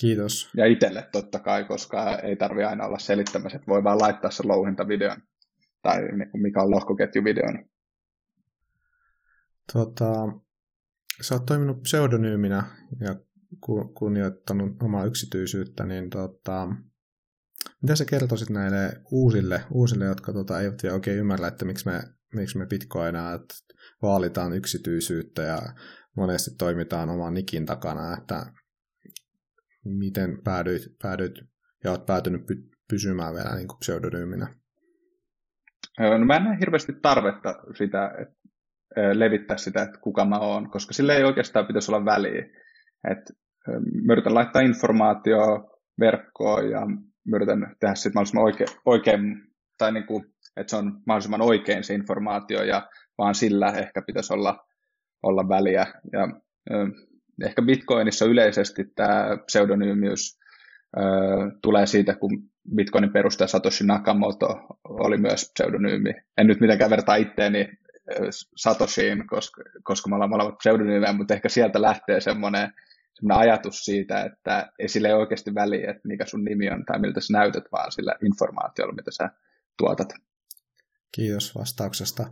Kiitos. 0.00 0.50
Ja 0.56 0.66
itselle 0.66 1.08
totta 1.12 1.38
kai, 1.38 1.64
koska 1.64 2.18
ei 2.18 2.36
tarvi 2.36 2.64
aina 2.64 2.86
olla 2.86 2.98
selittämässä, 2.98 3.56
että 3.56 3.68
voi 3.68 3.84
vaan 3.84 4.00
laittaa 4.00 4.30
se 4.30 4.42
louhintavideon 4.46 5.22
tai 5.82 6.00
niin 6.00 6.30
mikä 6.32 6.62
on 6.62 6.70
lohkoketjuvideon. 6.70 7.64
Tota, 9.72 10.28
sä 11.20 11.34
oot 11.34 11.46
toiminut 11.46 11.82
pseudonyyminä 11.82 12.64
ja 13.00 13.16
kunnioittanut 13.94 14.82
omaa 14.82 15.04
yksityisyyttä, 15.04 15.86
niin 15.86 16.10
tota, 16.10 16.68
mitä 17.82 17.96
sä 17.96 18.04
kertoisit 18.04 18.50
näille 18.50 18.92
uusille, 19.12 19.64
uusille 19.70 20.04
jotka 20.04 20.32
tota, 20.32 20.60
eivät 20.60 20.82
vielä 20.82 20.94
oikein 20.94 21.18
ymmärrä, 21.18 21.48
että 21.48 21.64
miksi 21.64 21.86
me, 21.86 22.02
miksi 22.34 22.58
me 22.58 22.66
bitcoinaa, 22.66 23.34
että 23.34 23.54
vaalitaan 24.02 24.52
yksityisyyttä 24.52 25.42
ja 25.42 25.58
monesti 26.16 26.50
toimitaan 26.58 27.10
oman 27.10 27.34
nikin 27.34 27.66
takana, 27.66 28.16
että 28.18 28.46
miten 29.84 30.42
päädyit, 30.44 30.82
päädyit 31.02 31.34
ja 31.84 31.90
olet 31.90 32.06
päätynyt 32.06 32.40
py- 32.40 32.70
pysymään 32.90 33.34
vielä 33.34 33.54
niin 33.54 33.68
kuin 33.68 33.78
pseudonyyminä? 33.78 34.54
No 35.98 36.24
mä 36.24 36.36
en 36.36 36.44
näe 36.44 36.56
hirveästi 36.60 36.92
tarvetta 37.02 37.54
sitä, 37.78 38.14
että 38.22 38.45
levittää 39.12 39.56
sitä, 39.56 39.82
että 39.82 39.98
kuka 40.00 40.24
mä 40.24 40.38
oon, 40.38 40.70
koska 40.70 40.94
sille 40.94 41.16
ei 41.16 41.24
oikeastaan 41.24 41.66
pitäisi 41.66 41.90
olla 41.92 42.04
väliä. 42.04 42.44
Et, 43.10 43.18
mä 44.04 44.12
yritän 44.12 44.34
laittaa 44.34 44.62
informaatioa 44.62 45.70
verkkoon 46.00 46.70
ja 46.70 46.86
mä 47.26 47.36
yritän 47.36 47.76
tehdä 47.80 47.94
sitten 47.94 48.12
mahdollisimman 48.14 48.44
oikein, 48.44 48.68
oikein 48.84 49.42
tai 49.78 49.92
niin 49.92 50.06
kuin, 50.06 50.24
että 50.56 50.70
se 50.70 50.76
on 50.76 51.00
mahdollisimman 51.06 51.42
oikein 51.42 51.84
se 51.84 51.94
informaatio 51.94 52.62
ja 52.62 52.88
vaan 53.18 53.34
sillä 53.34 53.66
ehkä 53.66 54.02
pitäisi 54.02 54.32
olla, 54.32 54.66
olla 55.22 55.48
väliä. 55.48 55.86
Ja 56.12 56.28
ehkä 57.44 57.62
Bitcoinissa 57.62 58.24
yleisesti 58.24 58.84
tämä 58.94 59.38
pseudonyymius 59.46 60.38
tulee 61.62 61.86
siitä, 61.86 62.14
kun 62.14 62.42
Bitcoinin 62.74 63.12
perustaja 63.12 63.48
Satoshi 63.48 63.84
Nakamoto 63.84 64.66
oli 64.84 65.16
myös 65.18 65.52
pseudonyymi. 65.54 66.10
En 66.38 66.46
nyt 66.46 66.60
mitenkään 66.60 66.90
vertaa 66.90 67.16
itteeni 67.16 67.68
Satoshiin, 68.56 69.26
koska, 69.26 69.62
koska 69.82 70.08
me 70.08 70.14
ollaan 70.14 70.30
molemmat 70.30 70.58
pseudonyymiä, 70.58 71.12
mutta 71.12 71.34
ehkä 71.34 71.48
sieltä 71.48 71.82
lähtee 71.82 72.20
semmoinen, 72.20 72.72
semmoinen 73.14 73.38
ajatus 73.38 73.84
siitä, 73.84 74.22
että 74.22 74.72
ei 74.78 74.88
sille 74.88 75.14
oikeasti 75.14 75.54
väliä, 75.54 75.90
että 75.90 76.08
mikä 76.08 76.26
sun 76.26 76.44
nimi 76.44 76.70
on 76.70 76.84
tai 76.84 76.98
miltä 76.98 77.20
sä 77.20 77.32
näytät, 77.32 77.64
vaan 77.72 77.92
sillä 77.92 78.14
informaatiolla, 78.24 78.94
mitä 78.94 79.10
sä 79.10 79.30
tuotat. 79.78 80.12
Kiitos 81.12 81.54
vastauksesta. 81.54 82.26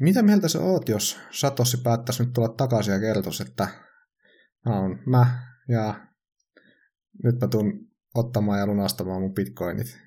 Mitä 0.00 0.22
mieltä 0.22 0.48
sä 0.48 0.60
oot, 0.60 0.88
jos 0.88 1.20
Satoshi 1.30 1.76
päättäisi 1.76 2.24
nyt 2.24 2.32
tulla 2.32 2.48
takaisin 2.48 2.94
ja 2.94 3.00
kertoisi, 3.00 3.42
että 3.42 3.68
mä 4.66 4.80
oon 4.80 4.98
mä 5.06 5.26
ja 5.68 5.94
nyt 7.24 7.40
mä 7.40 7.48
tuun 7.48 7.88
ottamaan 8.14 8.58
ja 8.58 8.66
lunastamaan 8.66 9.22
mun 9.22 9.34
bitcoinit? 9.34 9.98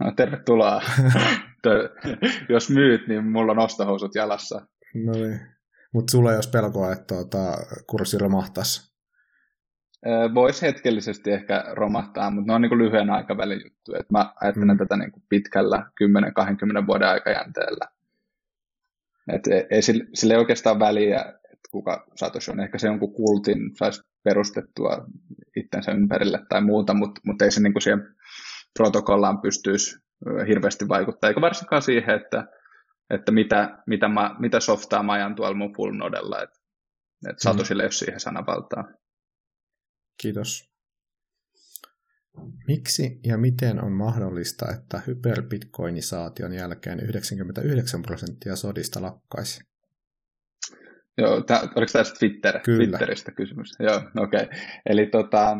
No, 0.00 0.12
tervetuloa. 0.16 0.82
jos 2.48 2.70
myyt, 2.70 3.08
niin 3.08 3.24
mulla 3.24 3.52
on 3.52 3.58
ostohousut 3.58 4.14
jalassa. 4.14 4.66
No 4.94 5.12
niin. 5.12 5.40
Mutta 5.92 6.10
sulla 6.10 6.30
ei 6.30 6.36
olisi 6.36 6.50
pelkoa, 6.50 6.92
että 6.92 7.14
tuota, 7.14 7.38
kurssi 7.86 8.18
romahtaisi? 8.18 8.90
Voisi 10.34 10.62
hetkellisesti 10.62 11.30
ehkä 11.30 11.64
romahtaa, 11.72 12.30
mutta 12.30 12.46
ne 12.46 12.54
on 12.54 12.62
niin 12.62 12.68
kuin 12.70 12.78
lyhyen 12.78 13.10
aikavälin 13.10 13.60
juttu. 13.64 13.94
Et 13.94 14.10
mä 14.10 14.32
ajattelen 14.40 14.68
mm. 14.68 14.78
tätä 14.78 14.96
niin 14.96 15.12
kuin 15.12 15.22
pitkällä 15.28 15.90
10-20 16.82 16.86
vuoden 16.86 17.08
aikajänteellä. 17.08 17.86
Et 19.32 19.42
ei, 19.70 19.82
sille, 19.82 20.04
sille 20.14 20.34
ei 20.34 20.40
oikeastaan 20.40 20.78
väliä, 20.78 21.20
että 21.20 21.68
kuka 21.70 22.06
Satoshi 22.16 22.50
on. 22.50 22.60
Ehkä 22.60 22.78
se 22.78 22.86
jonkun 22.86 23.12
kultin 23.14 23.58
saisi 23.76 24.02
perustettua 24.22 25.06
itsensä 25.56 25.92
ympärille 25.92 26.38
tai 26.48 26.60
muuta, 26.60 26.94
mutta, 26.94 27.20
mutta 27.24 27.44
ei 27.44 27.50
se 27.50 27.60
niin 27.60 27.72
kuin 27.72 27.82
siihen 27.82 28.14
protokollaan 28.78 29.40
pystyisi 29.40 29.98
hirveästi 30.48 30.88
vaikuttaa, 30.88 31.28
eikä 31.28 31.40
varsinkaan 31.40 31.82
siihen, 31.82 32.16
että, 32.16 32.46
että 33.10 33.32
mitä, 33.32 33.78
mitä, 33.86 34.08
mä, 34.08 34.36
mitä 34.38 34.60
softaa 34.60 35.02
mä 35.02 35.12
ajan 35.12 35.34
tuolla 35.34 35.56
mun 35.56 35.72
full 35.76 35.92
nodella, 35.92 36.42
että, 36.42 36.58
että 37.30 37.42
Satosille 37.42 37.82
mm. 37.82 37.84
ei 37.84 37.86
ole 37.86 37.92
siihen 37.92 38.20
sanavaltaa. 38.20 38.84
Kiitos. 40.22 40.70
Miksi 42.68 43.20
ja 43.26 43.38
miten 43.38 43.84
on 43.84 43.92
mahdollista, 43.92 44.72
että 44.72 45.02
hyperbitcoinisaation 45.06 46.52
jälkeen 46.52 47.00
99 47.00 48.02
prosenttia 48.02 48.56
sodista 48.56 49.02
lakkaisi? 49.02 49.70
Joo, 51.18 51.42
tää, 51.42 51.60
oliko 51.60 51.92
tämä 51.92 52.04
Twitter, 52.18 52.60
Twitteristä 52.60 53.32
kysymys? 53.32 53.72
Joo, 53.78 54.02
okei. 54.16 54.42
Okay. 54.42 54.58
Eli 54.86 55.06
tota, 55.06 55.56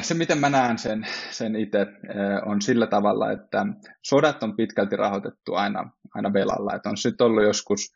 se, 0.00 0.14
miten 0.14 0.38
mä 0.38 0.50
näen 0.50 0.78
sen, 0.78 1.06
sen 1.30 1.56
itse, 1.56 1.86
on 2.46 2.62
sillä 2.62 2.86
tavalla, 2.86 3.32
että 3.32 3.66
sodat 4.02 4.42
on 4.42 4.56
pitkälti 4.56 4.96
rahoitettu 4.96 5.54
aina, 5.54 5.90
aina 6.14 6.32
velalla. 6.32 6.74
Että 6.74 6.90
on 6.90 6.96
sitten 6.96 7.26
ollut 7.26 7.42
joskus 7.42 7.94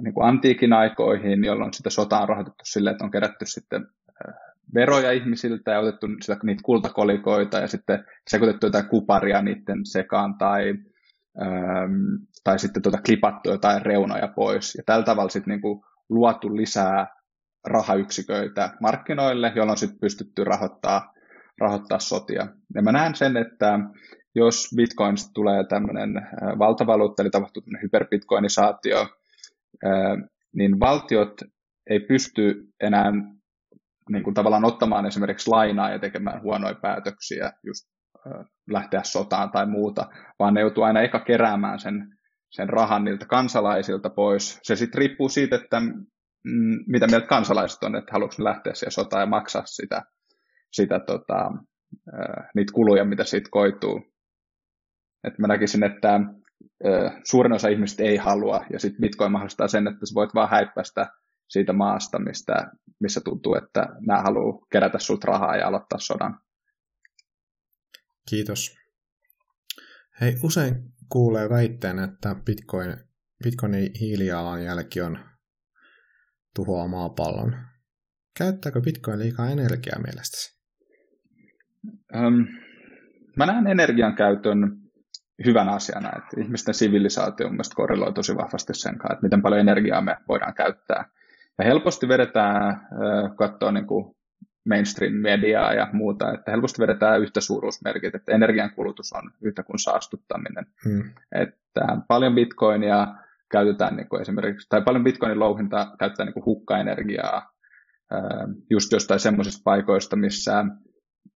niin 0.00 0.14
kuin 0.14 0.26
antiikin 0.26 0.72
aikoihin, 0.72 1.44
jolloin 1.44 1.72
sitä 1.72 1.90
sotaa 1.90 2.22
on 2.22 2.28
rahoitettu 2.28 2.64
sillä, 2.64 2.90
että 2.90 3.04
on 3.04 3.10
kerätty 3.10 3.46
sitten 3.46 3.86
veroja 4.74 5.12
ihmisiltä 5.12 5.70
ja 5.70 5.80
otettu 5.80 6.06
sitä, 6.22 6.38
niitä 6.42 6.62
kultakolikoita 6.64 7.58
ja 7.58 7.68
sitten 7.68 8.04
sekoitettu 8.28 8.66
jotain 8.66 8.88
kuparia 8.88 9.42
niiden 9.42 9.86
sekaan 9.86 10.34
tai, 10.34 10.74
tai 12.44 12.58
sitten 12.58 12.82
tuota 12.82 13.02
klipattu 13.06 13.50
jotain 13.50 13.82
reunoja 13.82 14.28
pois. 14.28 14.74
Ja 14.74 14.82
tällä 14.86 15.04
tavalla 15.04 15.30
sitten 15.30 15.50
niin 15.50 15.60
kuin 15.60 15.80
luotu 16.08 16.56
lisää 16.56 17.15
rahayksiköitä 17.66 18.70
markkinoille, 18.80 19.52
jolloin 19.56 19.78
sitten 19.78 20.00
pystytty 20.00 20.44
rahoittaa, 20.44 21.12
rahoittaa 21.60 21.98
sotia. 21.98 22.46
Ja 22.74 22.82
mä 22.82 22.92
näen 22.92 23.14
sen, 23.14 23.36
että 23.36 23.78
jos 24.34 24.68
bitcoinista 24.76 25.30
tulee 25.34 25.64
tämmöinen 25.64 26.28
valtavaluutta, 26.58 27.22
eli 27.22 27.30
tapahtuu 27.30 27.62
hyperbitcoinisaatio, 27.82 29.08
niin 30.54 30.80
valtiot 30.80 31.40
ei 31.90 32.00
pysty 32.00 32.68
enää 32.80 33.12
niin 34.10 34.22
kuin 34.22 34.34
tavallaan 34.34 34.64
ottamaan 34.64 35.06
esimerkiksi 35.06 35.50
lainaa 35.50 35.90
ja 35.90 35.98
tekemään 35.98 36.42
huonoja 36.42 36.74
päätöksiä, 36.74 37.52
just 37.66 37.88
lähteä 38.70 39.00
sotaan 39.02 39.50
tai 39.50 39.66
muuta, 39.66 40.08
vaan 40.38 40.54
ne 40.54 40.60
joutuu 40.60 40.84
aina 40.84 41.00
eka 41.00 41.20
keräämään 41.20 41.78
sen, 41.78 42.16
sen 42.50 42.68
rahan 42.68 43.04
niiltä 43.04 43.26
kansalaisilta 43.26 44.10
pois. 44.10 44.60
Se 44.62 44.76
sitten 44.76 44.98
riippuu 44.98 45.28
siitä, 45.28 45.56
että 45.56 45.82
mitä 46.86 47.06
mieltä 47.06 47.26
kansalaiset 47.26 47.82
on, 47.82 47.96
että 47.96 48.12
haluatko 48.12 48.44
lähteä 48.44 48.74
siihen 48.74 48.92
sotaan 48.92 49.22
ja 49.22 49.26
maksaa 49.26 49.66
sitä, 49.66 50.02
sitä 50.72 51.00
tota, 51.00 51.50
niitä 52.54 52.72
kuluja, 52.72 53.04
mitä 53.04 53.24
siitä 53.24 53.48
koituu. 53.50 54.02
Et 55.24 55.38
mä 55.38 55.46
näkisin, 55.46 55.84
että 55.84 56.20
suurin 57.24 57.52
osa 57.52 57.68
ihmistä 57.68 58.02
ei 58.02 58.16
halua, 58.16 58.64
ja 58.72 58.78
sitten 58.78 59.00
Bitcoin 59.00 59.32
mahdollistaa 59.32 59.68
sen, 59.68 59.88
että 59.88 60.06
sä 60.06 60.14
voit 60.14 60.34
vaan 60.34 60.50
häippäistä 60.50 61.06
siitä 61.48 61.72
maasta, 61.72 62.18
mistä, 62.18 62.70
missä 63.00 63.20
tuntuu, 63.24 63.54
että 63.54 63.86
nämä 64.06 64.22
haluaa 64.22 64.66
kerätä 64.72 64.98
sut 64.98 65.24
rahaa 65.24 65.56
ja 65.56 65.66
aloittaa 65.66 65.98
sodan. 65.98 66.40
Kiitos. 68.30 68.76
Hei, 70.20 70.36
usein 70.42 70.74
kuulee 71.08 71.48
väitteen, 71.48 71.98
että 71.98 72.36
Bitcoin, 72.44 72.96
Bitcoinin 73.44 73.90
hiilijalanjälki 74.00 75.00
on 75.00 75.18
tuhoaa 76.56 76.88
maapallon. 76.88 77.56
Käyttääkö 78.38 78.80
Bitcoin 78.80 79.18
liikaa 79.18 79.48
energiaa 79.48 79.98
mielestäsi? 79.98 80.56
Um, 82.14 82.46
mä 83.36 83.46
näen 83.46 83.66
energian 83.66 84.14
käytön 84.14 84.76
hyvän 85.46 85.68
asiana, 85.68 86.08
että 86.08 86.40
ihmisten 86.40 86.74
sivilisaatio 86.74 87.48
mun 87.48 87.58
korreloi 87.74 88.12
tosi 88.12 88.36
vahvasti 88.36 88.74
sen 88.74 88.98
kanssa, 88.98 89.12
että 89.12 89.26
miten 89.26 89.42
paljon 89.42 89.60
energiaa 89.60 90.00
me 90.00 90.16
voidaan 90.28 90.54
käyttää. 90.54 91.04
Ja 91.58 91.64
helposti 91.64 92.08
vedetään, 92.08 92.80
kun 93.28 93.36
katsoo 93.36 93.70
niin 93.70 93.86
kuin 93.86 94.16
mainstream-mediaa 94.68 95.72
ja 95.72 95.88
muuta, 95.92 96.32
että 96.32 96.50
helposti 96.50 96.82
vedetään 96.82 97.20
yhtä 97.20 97.40
suuruusmerkit, 97.40 98.14
että 98.14 98.32
energiankulutus 98.32 99.12
on 99.12 99.30
yhtä 99.42 99.62
kuin 99.62 99.78
saastuttaminen. 99.78 100.66
Hmm. 100.84 101.02
Että 101.32 101.86
paljon 102.08 102.34
bitcoinia 102.34 103.06
käytetään 103.56 103.96
niin 103.96 104.08
kuin 104.08 104.22
esimerkiksi, 104.22 104.66
tai 104.68 104.82
paljon 104.82 105.04
bitcoinin 105.04 105.38
louhinta 105.38 105.86
käyttää 105.98 106.26
niin 106.26 106.34
kuin 106.34 106.44
hukkaenergiaa 106.44 107.50
just 108.70 108.92
jostain 108.92 109.20
semmoisista 109.20 109.60
paikoista, 109.64 110.16
missä 110.16 110.64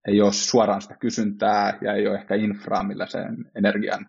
ei 0.08 0.20
ole 0.20 0.32
suoraan 0.32 0.82
sitä 0.82 0.96
kysyntää 1.00 1.78
ja 1.80 1.92
ei 1.92 2.08
ole 2.08 2.18
ehkä 2.18 2.34
infraa, 2.34 2.82
millä 2.82 3.06
sen 3.06 3.36
energian 3.56 4.06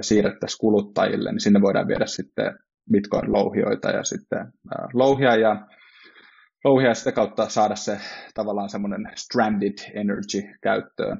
siirrettäisiin 0.00 0.58
kuluttajille, 0.60 1.32
niin 1.32 1.40
sinne 1.40 1.60
voidaan 1.60 1.88
viedä 1.88 2.06
sitten 2.06 2.58
bitcoin-louhioita 2.92 3.90
ja 3.90 4.04
sitten 4.04 4.52
louhia 4.92 5.36
ja 5.36 5.66
louhia 6.64 6.88
ja 6.88 6.94
sitä 6.94 7.12
kautta 7.12 7.48
saada 7.48 7.76
se 7.76 7.98
tavallaan 8.34 8.68
semmoinen 8.68 9.12
stranded 9.14 9.78
energy 9.94 10.42
käyttöön. 10.62 11.18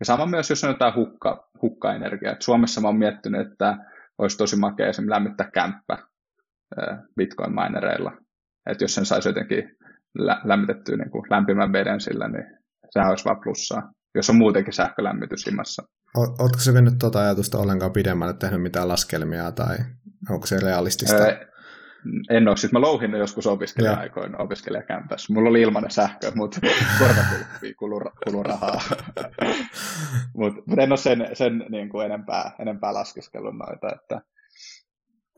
Ja 0.00 0.06
sama 0.06 0.26
myös, 0.26 0.50
jos 0.50 0.64
on 0.64 0.70
jotain 0.70 0.94
hukka, 0.94 1.48
hukkaenergiaa. 1.62 2.36
Suomessa 2.40 2.80
mä 2.80 2.88
oon 2.88 2.98
miettinyt, 2.98 3.50
että 3.50 3.76
olisi 4.18 4.36
tosi 4.36 4.56
makea 4.56 4.88
esimerkiksi 4.88 5.10
lämmittää 5.10 5.50
kämppä 5.50 5.98
bitcoin-minereilla. 7.16 8.12
Että 8.70 8.84
jos 8.84 8.94
sen 8.94 9.06
saisi 9.06 9.28
jotenkin 9.28 9.76
lä- 10.18 10.40
lämmitettyä 10.44 10.96
niin 10.96 11.10
kuin 11.10 11.24
lämpimän 11.30 11.72
veden 11.72 12.00
sillä, 12.00 12.28
niin 12.28 12.44
sehän 12.90 13.10
olisi 13.10 13.24
vaan 13.24 13.40
plussaa, 13.40 13.92
jos 14.14 14.30
on 14.30 14.36
muutenkin 14.36 14.72
sähkölämmitys 14.72 15.46
himassa. 15.46 15.82
Oletko 16.16 16.58
se 16.58 16.72
mennyt 16.72 16.94
tuota 16.98 17.20
ajatusta 17.20 17.58
ollenkaan 17.58 17.92
pidemmälle, 17.92 18.34
tehnyt 18.34 18.62
mitään 18.62 18.88
laskelmia 18.88 19.52
tai 19.52 19.76
onko 20.30 20.46
se 20.46 20.60
realistista? 20.60 21.16
Öö, 21.16 21.46
en 22.30 22.48
ole, 22.48 22.56
siis 22.56 22.72
mä 22.72 22.80
louhin 22.80 23.10
joskus 23.10 23.46
opiskelija-aikoina 23.46 24.38
opiskelijakämpässä. 24.38 25.32
Mulla 25.32 25.50
oli 25.50 25.60
ilmainen 25.60 25.90
sähkö, 25.90 26.32
mutta 26.34 26.60
kuluu 27.78 28.42
rahaa. 28.42 28.80
mutta 30.44 30.70
mut 30.70 30.78
en 30.78 30.92
ole 30.92 30.98
sen, 30.98 31.28
sen 31.32 31.64
niin 31.70 31.88
kuin 31.88 32.06
enempää, 32.06 32.50
enempää 32.58 32.94
laskeskellut 32.94 33.54
noita. 33.56 33.88
Että... 33.94 34.20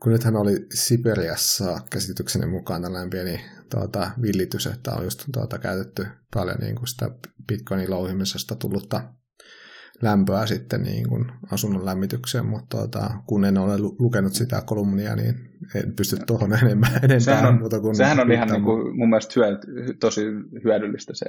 Kun 0.03 0.11
nythän 0.11 0.35
oli 0.35 0.55
Siberiassa 0.73 1.79
käsitykseni 1.91 2.45
mukaan 2.45 2.81
tällainen 2.81 3.09
pieni 3.09 3.41
tuota, 3.71 4.11
villitys, 4.21 4.67
että 4.67 4.91
on 4.91 5.03
just 5.03 5.23
tuota, 5.33 5.59
käytetty 5.59 6.07
paljon 6.33 6.57
niin 6.57 6.75
kuin 6.75 6.87
sitä 6.87 7.09
bitcoinin 7.47 7.89
louhimisesta 7.89 8.55
tullutta 8.55 9.01
lämpöä 10.01 10.45
sitten 10.45 10.81
niin 10.81 11.09
kuin 11.09 11.25
asunnon 11.51 11.85
lämmitykseen, 11.85 12.45
mutta 12.45 12.77
tuota, 12.77 13.09
kun 13.27 13.45
en 13.45 13.57
ole 13.57 13.77
lukenut 13.99 14.33
sitä 14.33 14.61
kolumnia, 14.65 15.15
niin 15.15 15.35
en 15.75 15.95
pysty 15.95 16.17
tuohon 16.27 16.53
enemmän, 16.53 16.91
enempää 16.95 17.19
sehän 17.19 17.45
on, 17.45 17.59
muuta 17.59 17.79
kuin 17.79 17.95
Sehän 17.95 18.19
on 18.19 18.31
ihan 18.31 18.47
niin 18.47 18.63
kuin, 18.63 18.97
mun 18.97 19.09
mielestä 19.09 19.33
hyö, 19.35 19.59
tosi 19.99 20.25
hyödyllistä 20.63 21.13
se, 21.15 21.25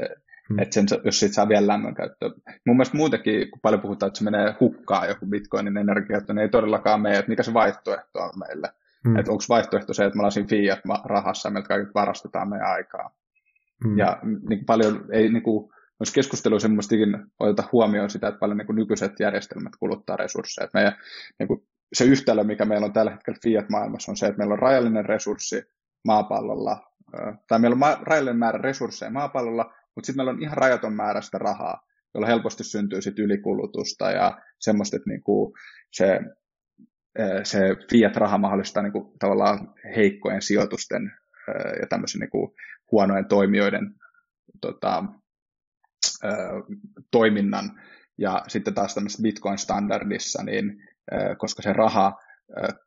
hmm. 0.49 0.59
että 0.59 0.75
sen, 0.75 0.87
jos 1.05 1.21
siitä 1.21 1.35
saa 1.35 1.49
vielä 1.49 1.67
lämmön 1.67 1.95
käyttöä. 1.95 2.31
Mun 2.67 2.77
mielestä 2.77 2.97
muutenkin, 2.97 3.51
kun 3.51 3.61
paljon 3.63 3.81
puhutaan, 3.81 4.09
että 4.09 4.19
se 4.19 4.25
menee 4.25 4.55
hukkaan 4.61 5.09
joku 5.09 5.27
bitcoinin 5.27 5.77
energia, 5.77 6.21
niin 6.29 6.39
ei 6.39 6.49
todellakaan 6.49 7.01
mene, 7.01 7.19
että 7.19 7.29
mikä 7.29 7.43
se 7.43 7.55
vaihtoehto 7.55 8.19
on 8.19 8.31
meille. 8.47 8.69
Hmm. 9.09 9.17
Että 9.17 9.33
onko 9.33 9.45
vaihtoehto 9.49 9.95
se, 9.95 10.05
että 10.05 10.17
me 10.17 10.21
ollaan 10.21 10.49
fiat-rahassa 10.49 11.49
ja 11.49 11.53
meiltä 11.53 11.69
kaikki 11.69 11.95
varastetaan 11.95 12.49
meidän 12.49 12.69
aikaa. 12.69 13.11
Hmm. 13.85 13.99
Ja 13.99 14.19
niin 14.49 14.65
paljon 14.65 15.05
ei 15.13 15.33
niin 15.33 15.43
kuin, 15.43 15.71
noissa 16.01 16.15
keskusteluissa 16.15 16.69
semmoistakin 16.69 17.27
oteta 17.41 17.69
huomioon 17.73 18.11
sitä, 18.11 18.29
että 18.29 18.39
paljon 18.39 18.59
niin 18.59 18.67
kuin 18.67 18.77
nykyiset 18.77 19.21
järjestelmät 19.21 19.73
kuluttaa 19.81 20.17
resursseja. 20.17 20.69
meidän, 20.75 20.93
niin 21.39 21.49
kuin 21.49 21.63
se 21.93 22.05
yhtälö, 22.05 22.45
mikä 22.45 22.65
meillä 22.65 22.85
on 22.85 22.93
tällä 22.93 23.11
hetkellä 23.11 23.39
Fiat-maailmassa, 23.43 24.13
on 24.13 24.17
se, 24.17 24.27
että 24.27 24.39
meillä 24.39 24.53
on 24.53 24.59
rajallinen 24.59 25.05
resurssi 25.05 25.63
maapallolla, 26.05 26.81
tai 27.49 27.59
meillä 27.59 27.75
on 27.75 27.79
ma- 27.79 27.99
rajallinen 28.03 28.39
määrä 28.39 28.59
resursseja 28.59 29.11
maapallolla, 29.11 29.75
mutta 29.99 30.07
sitten 30.07 30.19
meillä 30.19 30.31
on 30.31 30.43
ihan 30.43 30.57
rajaton 30.57 30.95
määrä 30.95 31.21
sitä 31.21 31.39
rahaa, 31.39 31.81
jolla 32.15 32.27
helposti 32.27 32.65
syntyy 32.65 33.03
sit 33.03 33.19
ylikulutusta 33.19 34.11
ja 34.11 34.39
semmoista, 34.61 34.97
että 34.97 35.11
niinku 35.11 35.55
se, 35.93 36.21
se 37.43 37.59
fiat-raha 37.91 38.39
mahdollistaa 38.39 38.83
niinku 38.83 39.17
tavallaan 39.19 39.75
heikkojen 39.97 40.43
sijoitusten 40.43 41.13
ja 41.81 41.87
tämmöisen 41.89 42.21
niinku 42.21 42.55
huonojen 42.93 43.29
toimijoiden 43.29 43.95
tota, 44.61 45.05
toiminnan. 47.11 47.81
Ja 48.19 48.43
sitten 48.49 48.75
taas 48.75 48.95
tämmöisessä 48.95 49.23
Bitcoin-standardissa, 49.23 50.45
niin 50.45 50.77
koska 51.39 51.63
se 51.63 51.73
raha 51.73 52.13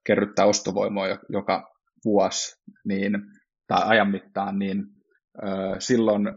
kerryttää 0.06 0.46
ostovoimaa 0.46 1.08
joka 1.30 1.72
vuosi 2.06 2.62
niin, 2.86 3.14
tai 3.68 3.82
ajan 3.86 4.12
mittaan, 4.12 4.60
niin 4.60 4.84
silloin 5.80 6.28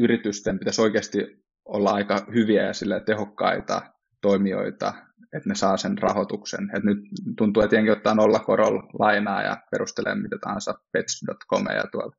yritysten 0.00 0.58
pitäisi 0.58 0.82
oikeasti 0.82 1.44
olla 1.64 1.90
aika 1.90 2.26
hyviä 2.34 2.66
ja 2.66 2.72
sille 2.72 3.02
tehokkaita 3.06 3.82
toimijoita, 4.20 4.94
että 5.36 5.48
ne 5.48 5.54
saa 5.54 5.76
sen 5.76 5.98
rahoituksen. 5.98 6.70
Et 6.76 6.84
nyt 6.84 6.98
tuntuu, 7.36 7.62
että 7.62 7.76
jengi 7.76 7.90
ottaa 7.90 8.14
nolla 8.14 8.38
korolla 8.38 8.82
lainaa 8.98 9.42
ja 9.42 9.56
perustelee 9.70 10.14
mitä 10.14 10.36
tahansa 10.40 10.74
pets.com 10.92 11.64
ja 11.76 11.84
tuolla, 11.92 12.16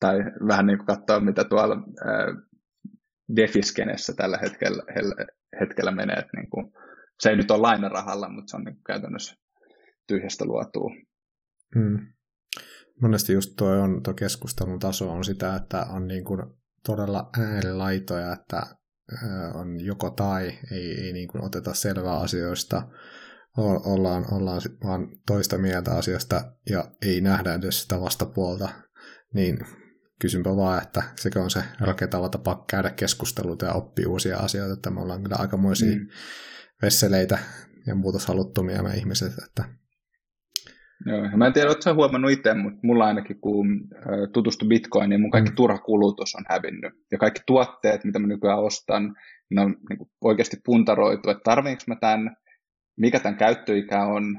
tai 0.00 0.18
vähän 0.48 0.66
niin 0.66 0.78
kuin 0.78 0.86
katsoa, 0.86 1.20
mitä 1.20 1.44
tuolla 1.44 1.76
defiskenessä 3.36 4.12
tällä 4.16 4.38
hetkellä, 4.38 4.82
hetkellä 5.60 5.90
menee. 5.90 6.16
Että 6.16 6.36
niin 6.36 6.50
kuin, 6.50 6.72
se 7.20 7.30
ei 7.30 7.36
nyt 7.36 7.50
ole 7.50 7.60
lainarahalla, 7.60 8.28
mutta 8.28 8.50
se 8.50 8.56
on 8.56 8.64
niin 8.64 8.80
käytännössä 8.86 9.36
tyhjästä 10.06 10.44
luotua. 10.44 10.90
Hmm. 11.74 12.06
Monesti 13.02 13.32
just 13.32 13.52
tuo 13.56 13.68
on, 13.68 14.02
tuo 14.02 14.14
keskustelun 14.14 14.78
taso 14.78 15.12
on 15.12 15.24
sitä, 15.24 15.56
että 15.56 15.86
on 15.90 16.08
niin 16.08 16.24
kuin 16.24 16.42
todella 16.86 17.30
äärilaitoja, 17.38 18.32
että 18.32 18.62
on 19.54 19.84
joko 19.84 20.10
tai, 20.10 20.58
ei, 20.72 21.04
ei 21.04 21.12
niin 21.12 21.28
kuin 21.28 21.44
oteta 21.44 21.74
selvää 21.74 22.18
asioista, 22.18 22.82
ollaan, 23.84 24.34
ollaan 24.34 24.60
vaan 24.84 25.08
toista 25.26 25.58
mieltä 25.58 25.92
asiasta 25.92 26.52
ja 26.70 26.90
ei 27.02 27.20
nähdä 27.20 27.54
edes 27.54 27.82
sitä 27.82 28.00
vastapuolta, 28.00 28.68
niin 29.34 29.58
kysynpä 30.20 30.56
vaan, 30.56 30.82
että 30.82 31.02
sekä 31.16 31.42
on 31.42 31.50
se 31.50 31.62
rakentava 31.80 32.28
tapa 32.28 32.64
käydä 32.70 32.90
keskusteluita 32.90 33.66
ja 33.66 33.72
oppia 33.72 34.08
uusia 34.08 34.38
asioita, 34.38 34.74
että 34.74 34.90
me 34.90 35.00
ollaan 35.00 35.22
kyllä 35.22 35.36
aikamoisia 35.38 35.96
mm. 35.96 36.08
vesseleitä 36.82 37.38
ja 37.86 37.94
muutoshaluttomia 37.94 38.82
me 38.82 38.96
ihmiset, 38.96 39.32
että 39.46 39.64
Joo, 41.06 41.36
mä 41.36 41.46
en 41.46 41.52
tiedä, 41.52 41.68
oletko 41.68 41.94
huomannut 41.94 42.30
itse, 42.30 42.54
mutta 42.54 42.80
mulla 42.82 43.06
ainakin 43.06 43.40
kun 43.40 43.88
tutustu 44.32 44.66
Bitcoiniin, 44.66 45.10
niin 45.10 45.20
mun 45.20 45.30
kaikki 45.30 45.50
mm. 45.50 45.56
turha 45.56 45.78
kulutus 45.78 46.34
on 46.34 46.44
hävinnyt. 46.48 46.92
Ja 47.12 47.18
kaikki 47.18 47.40
tuotteet, 47.46 48.04
mitä 48.04 48.18
mä 48.18 48.26
nykyään 48.26 48.58
ostan, 48.58 49.14
ne 49.50 49.60
on 49.60 49.76
niin 49.88 49.98
kuin 49.98 50.10
oikeasti 50.24 50.56
puntaroitu, 50.64 51.30
että 51.30 51.42
tarviinko 51.44 51.82
mä 51.86 51.96
tämän, 51.96 52.36
mikä 52.96 53.20
tämän 53.20 53.38
käyttöikä 53.38 54.02
on, 54.02 54.36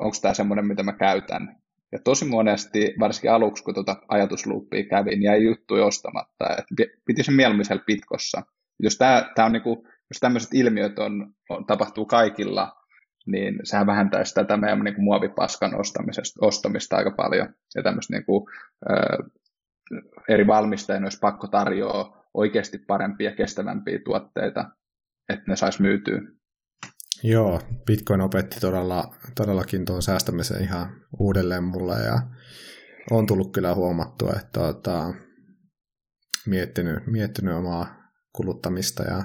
onko 0.00 0.16
tämä 0.22 0.34
semmoinen, 0.34 0.66
mitä 0.66 0.82
mä 0.82 0.92
käytän. 0.92 1.56
Ja 1.92 1.98
tosi 2.04 2.24
monesti, 2.24 2.94
varsinkin 3.00 3.32
aluksi, 3.32 3.64
kun 3.64 3.74
tuota 3.74 3.96
ajatusluuppia 4.08 4.84
kävin, 4.84 5.22
jäi 5.22 5.44
juttuja 5.44 5.84
ostamatta. 5.84 6.56
Et 6.58 6.64
piti 7.04 7.22
sen 7.22 7.34
mieluummin 7.34 7.64
siellä 7.64 7.84
pitkossa. 7.86 8.42
Jos, 8.82 8.98
tää, 8.98 9.32
tää 9.34 9.46
on 9.46 9.52
niinku, 9.52 9.86
jos 9.86 10.20
tämmöiset 10.20 10.50
ilmiöt 10.54 10.98
on, 10.98 11.32
on, 11.48 11.66
tapahtuu 11.66 12.06
kaikilla, 12.06 12.72
niin 13.26 13.60
sehän 13.62 13.86
vähentäisi 13.86 14.34
tätä 14.34 14.56
meidän 14.56 14.84
niin 14.84 14.94
kuin 14.94 15.04
muovipaskan 15.04 15.74
ostamisesta, 15.74 16.46
ostamista 16.46 16.96
aika 16.96 17.10
paljon. 17.10 17.54
Ja 17.74 17.82
tämmöistä 17.82 18.12
niin 18.12 18.24
kuin, 18.24 18.46
ö, 18.90 19.30
eri 20.28 20.46
valmistajien 20.46 21.04
olisi 21.04 21.18
pakko 21.20 21.46
tarjoa 21.48 22.26
oikeasti 22.34 22.78
parempia 22.78 23.30
ja 23.30 23.36
kestävämpiä 23.36 23.98
tuotteita, 24.04 24.70
että 25.28 25.44
ne 25.48 25.56
saisi 25.56 25.82
myytyä. 25.82 26.20
Joo, 27.22 27.60
Bitcoin 27.86 28.20
opetti 28.20 28.60
todella, 28.60 29.14
todellakin 29.34 29.84
tuon 29.84 30.02
säästämisen 30.02 30.62
ihan 30.62 30.88
uudelleen 31.18 31.64
mulle 31.64 31.94
ja 31.94 32.22
on 33.10 33.26
tullut 33.26 33.52
kyllä 33.52 33.74
huomattua, 33.74 34.32
että 34.32 34.48
tuota, 34.52 35.14
miettinyt, 36.46 37.06
miettinyt 37.06 37.54
omaa 37.54 38.10
kuluttamista 38.32 39.02
ja 39.02 39.24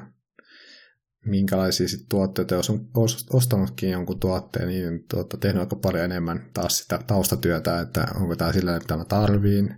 minkälaisia 1.25 1.87
sit 1.87 2.05
tuotteita, 2.09 2.55
jos 2.55 2.69
on 2.69 2.89
ostanutkin 3.33 3.89
jonkun 3.89 4.19
tuotteen, 4.19 4.67
niin 4.67 5.05
tuota, 5.09 5.37
tehnyt 5.37 5.59
aika 5.59 5.75
paljon 5.75 6.03
enemmän 6.03 6.49
taas 6.53 6.77
sitä 6.77 6.99
taustatyötä, 7.07 7.79
että 7.79 8.07
onko 8.15 8.35
tämä 8.35 8.53
sillä, 8.53 8.75
että 8.75 8.97
mä 8.97 9.05
tarviin, 9.05 9.75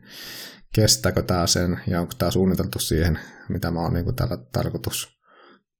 kestääkö 0.75 1.21
tämä 1.21 1.47
sen 1.47 1.79
ja 1.87 2.01
onko 2.01 2.13
tämä 2.17 2.31
suunniteltu 2.31 2.79
siihen, 2.79 3.19
mitä 3.49 3.71
mä 3.71 3.79
oon 3.79 3.93
niin 3.93 4.15
tällä 4.15 4.37
tarkoitus 4.51 5.17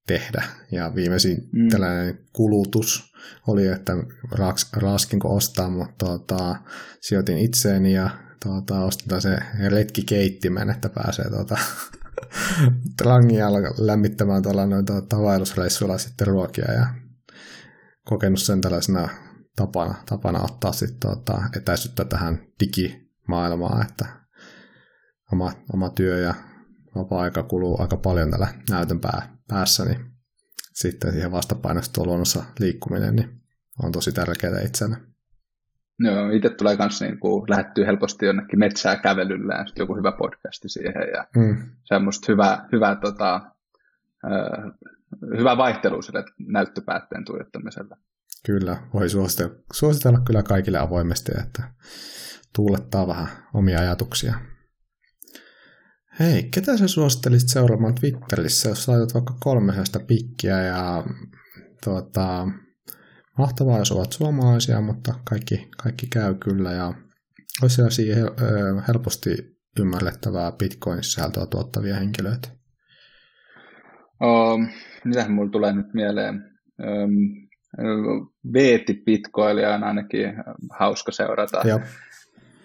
tehdä. 0.08 0.44
Ja 0.72 0.96
viimeisin 0.96 1.50
mm. 1.52 1.70
tällainen 1.70 2.20
kulutus 2.34 3.14
oli, 3.48 3.68
että 3.68 3.94
raaks, 4.32 4.70
raaskinko 4.74 5.36
ostaa, 5.36 5.70
mutta 5.70 6.06
tuota, 6.06 6.56
sijoitin 7.02 7.38
itseeni 7.38 7.94
ja 7.94 8.10
tuota, 8.44 8.80
ostin 8.80 9.22
se 9.22 9.38
retkikeittimen, 9.70 10.70
että 10.70 10.90
pääsee 10.90 11.30
tuota, 11.30 11.58
rangia 13.02 13.48
lämmittämään 13.78 14.44
tuolla 14.44 14.66
noin 14.66 14.86
vaellusreissuilla 15.24 15.98
sitten 15.98 16.28
ruokia 16.28 16.72
ja 16.72 16.88
kokenut 18.06 18.40
sen 18.40 18.62
tällaisena 18.62 19.10
tapana, 19.56 19.96
tapana 20.10 20.44
ottaa 20.44 20.72
sitten 20.72 21.00
tuota, 21.00 21.44
etäisyyttä 21.58 22.06
tähän 22.06 22.40
digimaailmaan, 22.60 23.82
että 23.82 24.06
oma, 25.34 25.54
oma 25.74 25.90
työ 25.90 26.20
ja 26.20 26.34
vapaa-aika 26.96 27.44
kuluu 27.44 27.82
aika 27.82 27.98
paljon 27.98 28.32
tällä 28.32 28.48
näytön 28.70 29.00
pää, 29.00 29.38
päässä, 29.48 29.86
niin 29.86 30.06
sitten 30.74 31.12
siihen 31.12 31.32
vastapainosta 31.32 32.06
luonnossa 32.06 32.44
liikkuminen 32.60 33.16
niin 33.16 33.42
on 33.84 33.92
tosi 33.92 34.12
tärkeää 34.12 34.62
itselle. 34.62 34.98
Joo, 36.00 36.30
itse 36.30 36.50
tulee 36.50 36.78
myös 36.78 37.02
niin 37.02 37.20
kuin, 37.20 37.44
lähettyä 37.50 37.86
helposti 37.86 38.26
jonnekin 38.26 38.60
metsää 38.60 38.96
kävelyllä 38.96 39.54
ja 39.54 39.66
sitten 39.66 39.84
joku 39.84 39.96
hyvä 39.96 40.12
podcasti 40.12 40.70
siihen 40.70 40.94
ja 41.14 41.28
mm. 41.36 41.58
semmoista 41.84 42.32
hyvää, 42.32 42.68
hyvää, 42.72 42.96
tota, 42.96 43.36
äh, 44.26 44.74
hyvä 45.38 45.58
vaihtelu 45.58 46.02
sille 46.02 46.26
näyttöpäätteen 46.48 47.26
tuijottamiselle. 47.26 47.96
Kyllä, 48.46 48.78
voi 48.94 49.10
suositella, 49.10 49.56
suositella 49.74 50.20
kyllä 50.20 50.44
kaikille 50.44 50.78
avoimesti, 50.78 51.32
että 51.40 51.64
tuulettaa 52.56 53.08
vähän 53.08 53.28
omia 53.54 53.80
ajatuksia. 53.80 54.34
Hei, 56.20 56.44
ketä 56.44 56.78
sä 56.78 56.88
suosittelisit 56.88 57.50
seuraamaan 57.50 57.96
Twitterissä, 57.96 58.70
jos 58.70 58.88
laitat 58.88 59.14
vaikka 59.14 59.38
kolmesesta 59.40 60.00
pikkiä 60.00 60.62
ja 60.64 61.04
tuota, 61.84 62.48
mahtavaa, 63.38 63.80
jos 63.80 63.92
ovat 63.92 64.14
suomalaisia, 64.14 64.82
mutta 64.82 65.14
kaikki, 65.30 65.68
kaikki 65.84 66.08
käy 66.08 66.36
kyllä 66.36 66.72
ja 66.72 66.94
olisi 67.62 67.76
sellaisia 67.76 68.16
helposti 68.88 69.30
ymmärrettävää 69.80 70.52
Bitcoin-sisältöä 70.52 71.46
tuottavia 71.46 71.96
henkilöitä. 71.96 72.48
Um, 74.24 74.68
mitähän 75.06 75.32
mulla 75.32 75.52
tulee 75.52 75.74
nyt 75.74 75.94
mieleen? 75.94 76.36
Um, 76.84 77.48
Veeti 78.54 79.04
Bitcoinia 79.06 79.76
on 79.76 79.84
ainakin 79.84 80.34
hauska 80.80 81.12
seurata. 81.12 81.62
Joo. 81.68 81.80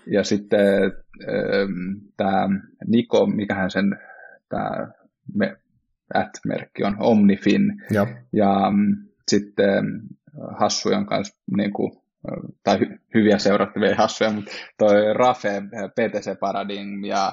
Ja 0.06 0.24
sitten 0.24 0.82
ähm, 0.82 2.06
tämä 2.16 2.48
Niko, 2.86 3.26
mikähän 3.26 3.70
sen 3.70 3.98
tämä 4.48 4.88
at-merkki 6.14 6.84
on, 6.84 6.96
Omnifin. 7.00 7.62
Joo. 7.90 8.06
Ja 8.32 8.70
mm, 8.70 8.96
hassujen 10.58 11.06
kanssa, 11.06 11.38
niin 11.56 11.72
kuin, 11.72 11.92
tai 12.64 12.78
hy- 12.78 12.98
hyviä 13.14 13.38
seurattavia 13.38 13.96
hassuja, 13.96 14.32
mutta 14.32 14.52
toi 14.78 15.14
Rafe, 15.14 15.62
PTC 15.94 16.38
Paradigm 16.40 17.04
ja 17.04 17.32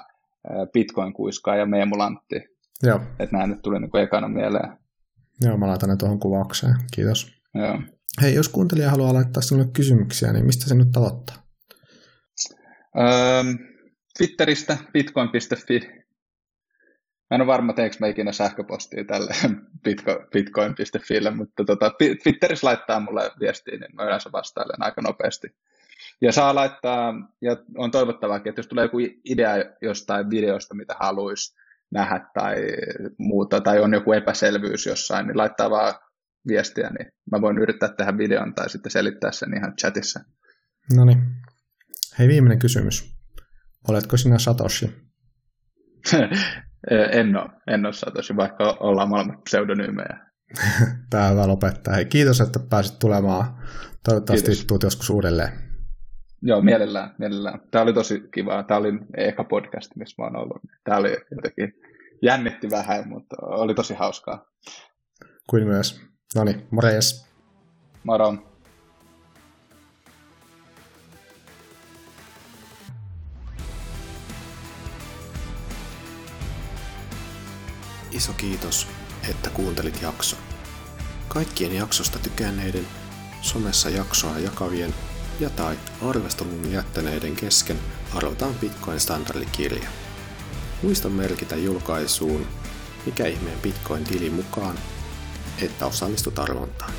Bitcoin 0.74 1.14
kuiskaa 1.14 1.56
ja 1.56 1.66
Meemulantti. 1.66 2.36
Joo. 2.84 3.02
Että 3.20 3.36
nämä 3.36 3.48
nyt 3.48 3.62
tuli 3.62 3.80
niin 3.80 3.92
kuin 3.92 4.04
ekana 4.04 4.28
mieleen. 4.28 4.78
Joo, 5.42 5.58
mä 5.58 5.68
laitan 5.68 5.90
ne 5.90 5.96
tuohon 5.96 6.20
kuvaukseen. 6.20 6.76
Kiitos. 6.96 7.32
Joo. 7.56 7.82
Hei, 8.22 8.36
jos 8.36 8.50
kuuntelija 8.50 8.90
haluaa 8.90 9.14
laittaa 9.14 9.42
sinulle 9.42 9.70
kysymyksiä, 9.74 10.34
niin 10.34 10.46
mistä 10.46 10.66
se 10.70 10.76
nyt 10.76 10.98
aloittaa? 10.98 11.36
Öö, 12.98 13.44
Twitteristä 14.18 14.78
bitcoin.fi. 14.94 15.99
Mä 17.30 17.36
en 17.36 17.42
ole 17.42 17.48
varma, 17.48 17.74
teekö 17.74 17.96
mä 18.00 18.08
ikinä 18.08 18.32
sähköpostia 18.32 19.04
tälle 19.06 19.34
bitcoin.fille, 20.34 21.32
mutta 21.32 21.66
tota, 21.66 21.92
Twitterissä 22.24 22.68
laittaa 22.68 23.00
mulle 23.00 23.32
viestiä, 23.40 23.78
niin 23.78 23.96
mä 23.96 24.04
yleensä 24.04 24.32
vastailen 24.32 24.84
aika 24.84 25.02
nopeasti. 25.02 25.56
Ja 26.22 26.32
saa 26.32 26.56
laittaa, 26.56 27.14
ja 27.42 27.58
on 27.78 27.92
toivottavaa, 27.92 28.38
että 28.38 28.54
jos 28.56 28.68
tulee 28.68 28.86
joku 28.86 28.98
idea 29.26 29.52
jostain 29.82 30.30
videosta, 30.30 30.76
mitä 30.76 30.96
haluaisi 31.00 31.56
nähdä 31.92 32.26
tai 32.34 32.56
muuta, 33.18 33.62
tai 33.62 33.80
on 33.80 33.94
joku 33.94 34.14
epäselvyys 34.14 34.86
jossain, 34.86 35.28
niin 35.28 35.38
laittaa 35.38 35.70
vaan 35.70 35.94
viestiä, 36.48 36.90
niin 36.90 37.12
mä 37.32 37.42
voin 37.42 37.58
yrittää 37.58 37.90
tehdä 37.90 38.18
videon 38.18 38.54
tai 38.54 38.70
sitten 38.70 38.92
selittää 38.92 39.32
sen 39.32 39.58
ihan 39.58 39.76
chatissa. 39.76 40.20
No 40.96 41.06
niin. 41.06 41.24
Hei, 42.20 42.28
viimeinen 42.28 42.60
kysymys. 42.60 43.16
Oletko 43.88 44.18
sinä 44.18 44.40
Satoshi? 44.40 44.90
en 47.12 47.36
ole, 47.36 47.50
en 47.68 47.86
ole 47.86 47.94
Satoshi, 47.94 48.36
vaikka 48.36 48.78
ollaan 48.80 49.10
molemmat 49.10 49.44
pseudonyymejä. 49.44 50.20
Tämä 51.10 51.26
on 51.26 51.32
hyvä 51.32 51.48
lopettaa. 51.48 51.94
Hei, 51.94 52.06
kiitos, 52.06 52.42
että 52.42 52.60
pääsit 52.70 53.00
tulemaan. 53.00 53.46
Toivottavasti 54.04 54.46
kiitos. 54.46 54.66
tuut 54.66 54.84
joskus 54.84 55.10
uudelleen. 55.10 55.50
Joo, 56.42 56.62
mielellään, 56.62 57.16
mielellään. 57.18 57.60
Tämä 57.72 57.82
oli 57.82 57.94
tosi 57.94 58.24
kiva. 58.34 58.64
Tämä 58.64 58.78
oli 58.78 58.90
eka 59.18 59.44
podcast, 59.44 59.96
missä 59.96 60.16
mä 60.18 60.26
oon 60.26 60.36
ollut. 60.36 60.62
Tämä 60.84 60.98
oli 60.98 61.18
jotenkin 61.36 61.74
jännitti 62.22 62.72
vähän, 62.72 63.08
mutta 63.08 63.36
oli 63.42 63.74
tosi 63.74 63.94
hauskaa. 63.94 64.46
Kuin 65.50 65.68
myös. 65.68 66.02
No 66.36 66.44
niin, 66.44 66.68
morjes. 66.72 67.30
Moro. 68.04 68.49
Iso 78.20 78.34
kiitos, 78.34 78.88
että 79.30 79.50
kuuntelit 79.50 80.02
jakso. 80.02 80.38
Kaikkien 81.28 81.76
jaksosta 81.76 82.20
tykänneiden, 82.20 82.88
somessa 83.42 83.90
jaksoa 83.90 84.40
jakavien 84.40 84.94
ja 85.40 85.50
tai 85.50 85.80
arvostelun 86.02 86.72
jättäneiden 86.72 87.36
kesken 87.36 87.80
arvotaan 88.16 88.54
Bitcoin 88.54 89.00
standardikirja. 89.00 89.90
Muista 90.84 91.10
merkitä 91.10 91.56
julkaisuun 91.56 92.48
mikä 93.06 93.26
ihmeen 93.26 93.60
Bitcoin-tili 93.60 94.30
mukaan, 94.30 94.80
että 95.62 95.86
osallistut 95.86 96.40
arvontaan. 96.40 96.94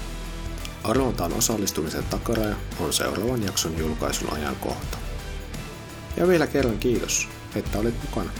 Arvontaan 0.85 1.33
osallistumisen 1.33 2.05
takaraja 2.05 2.57
on 2.79 2.93
seuraavan 2.93 3.43
jakson 3.43 3.79
julkaisun 3.79 4.33
ajankohta. 4.33 4.99
Ja 6.17 6.29
vielä 6.29 6.47
kerran 6.47 6.79
kiitos, 6.79 7.29
että 7.55 7.79
olit 7.79 8.03
mukana. 8.03 8.31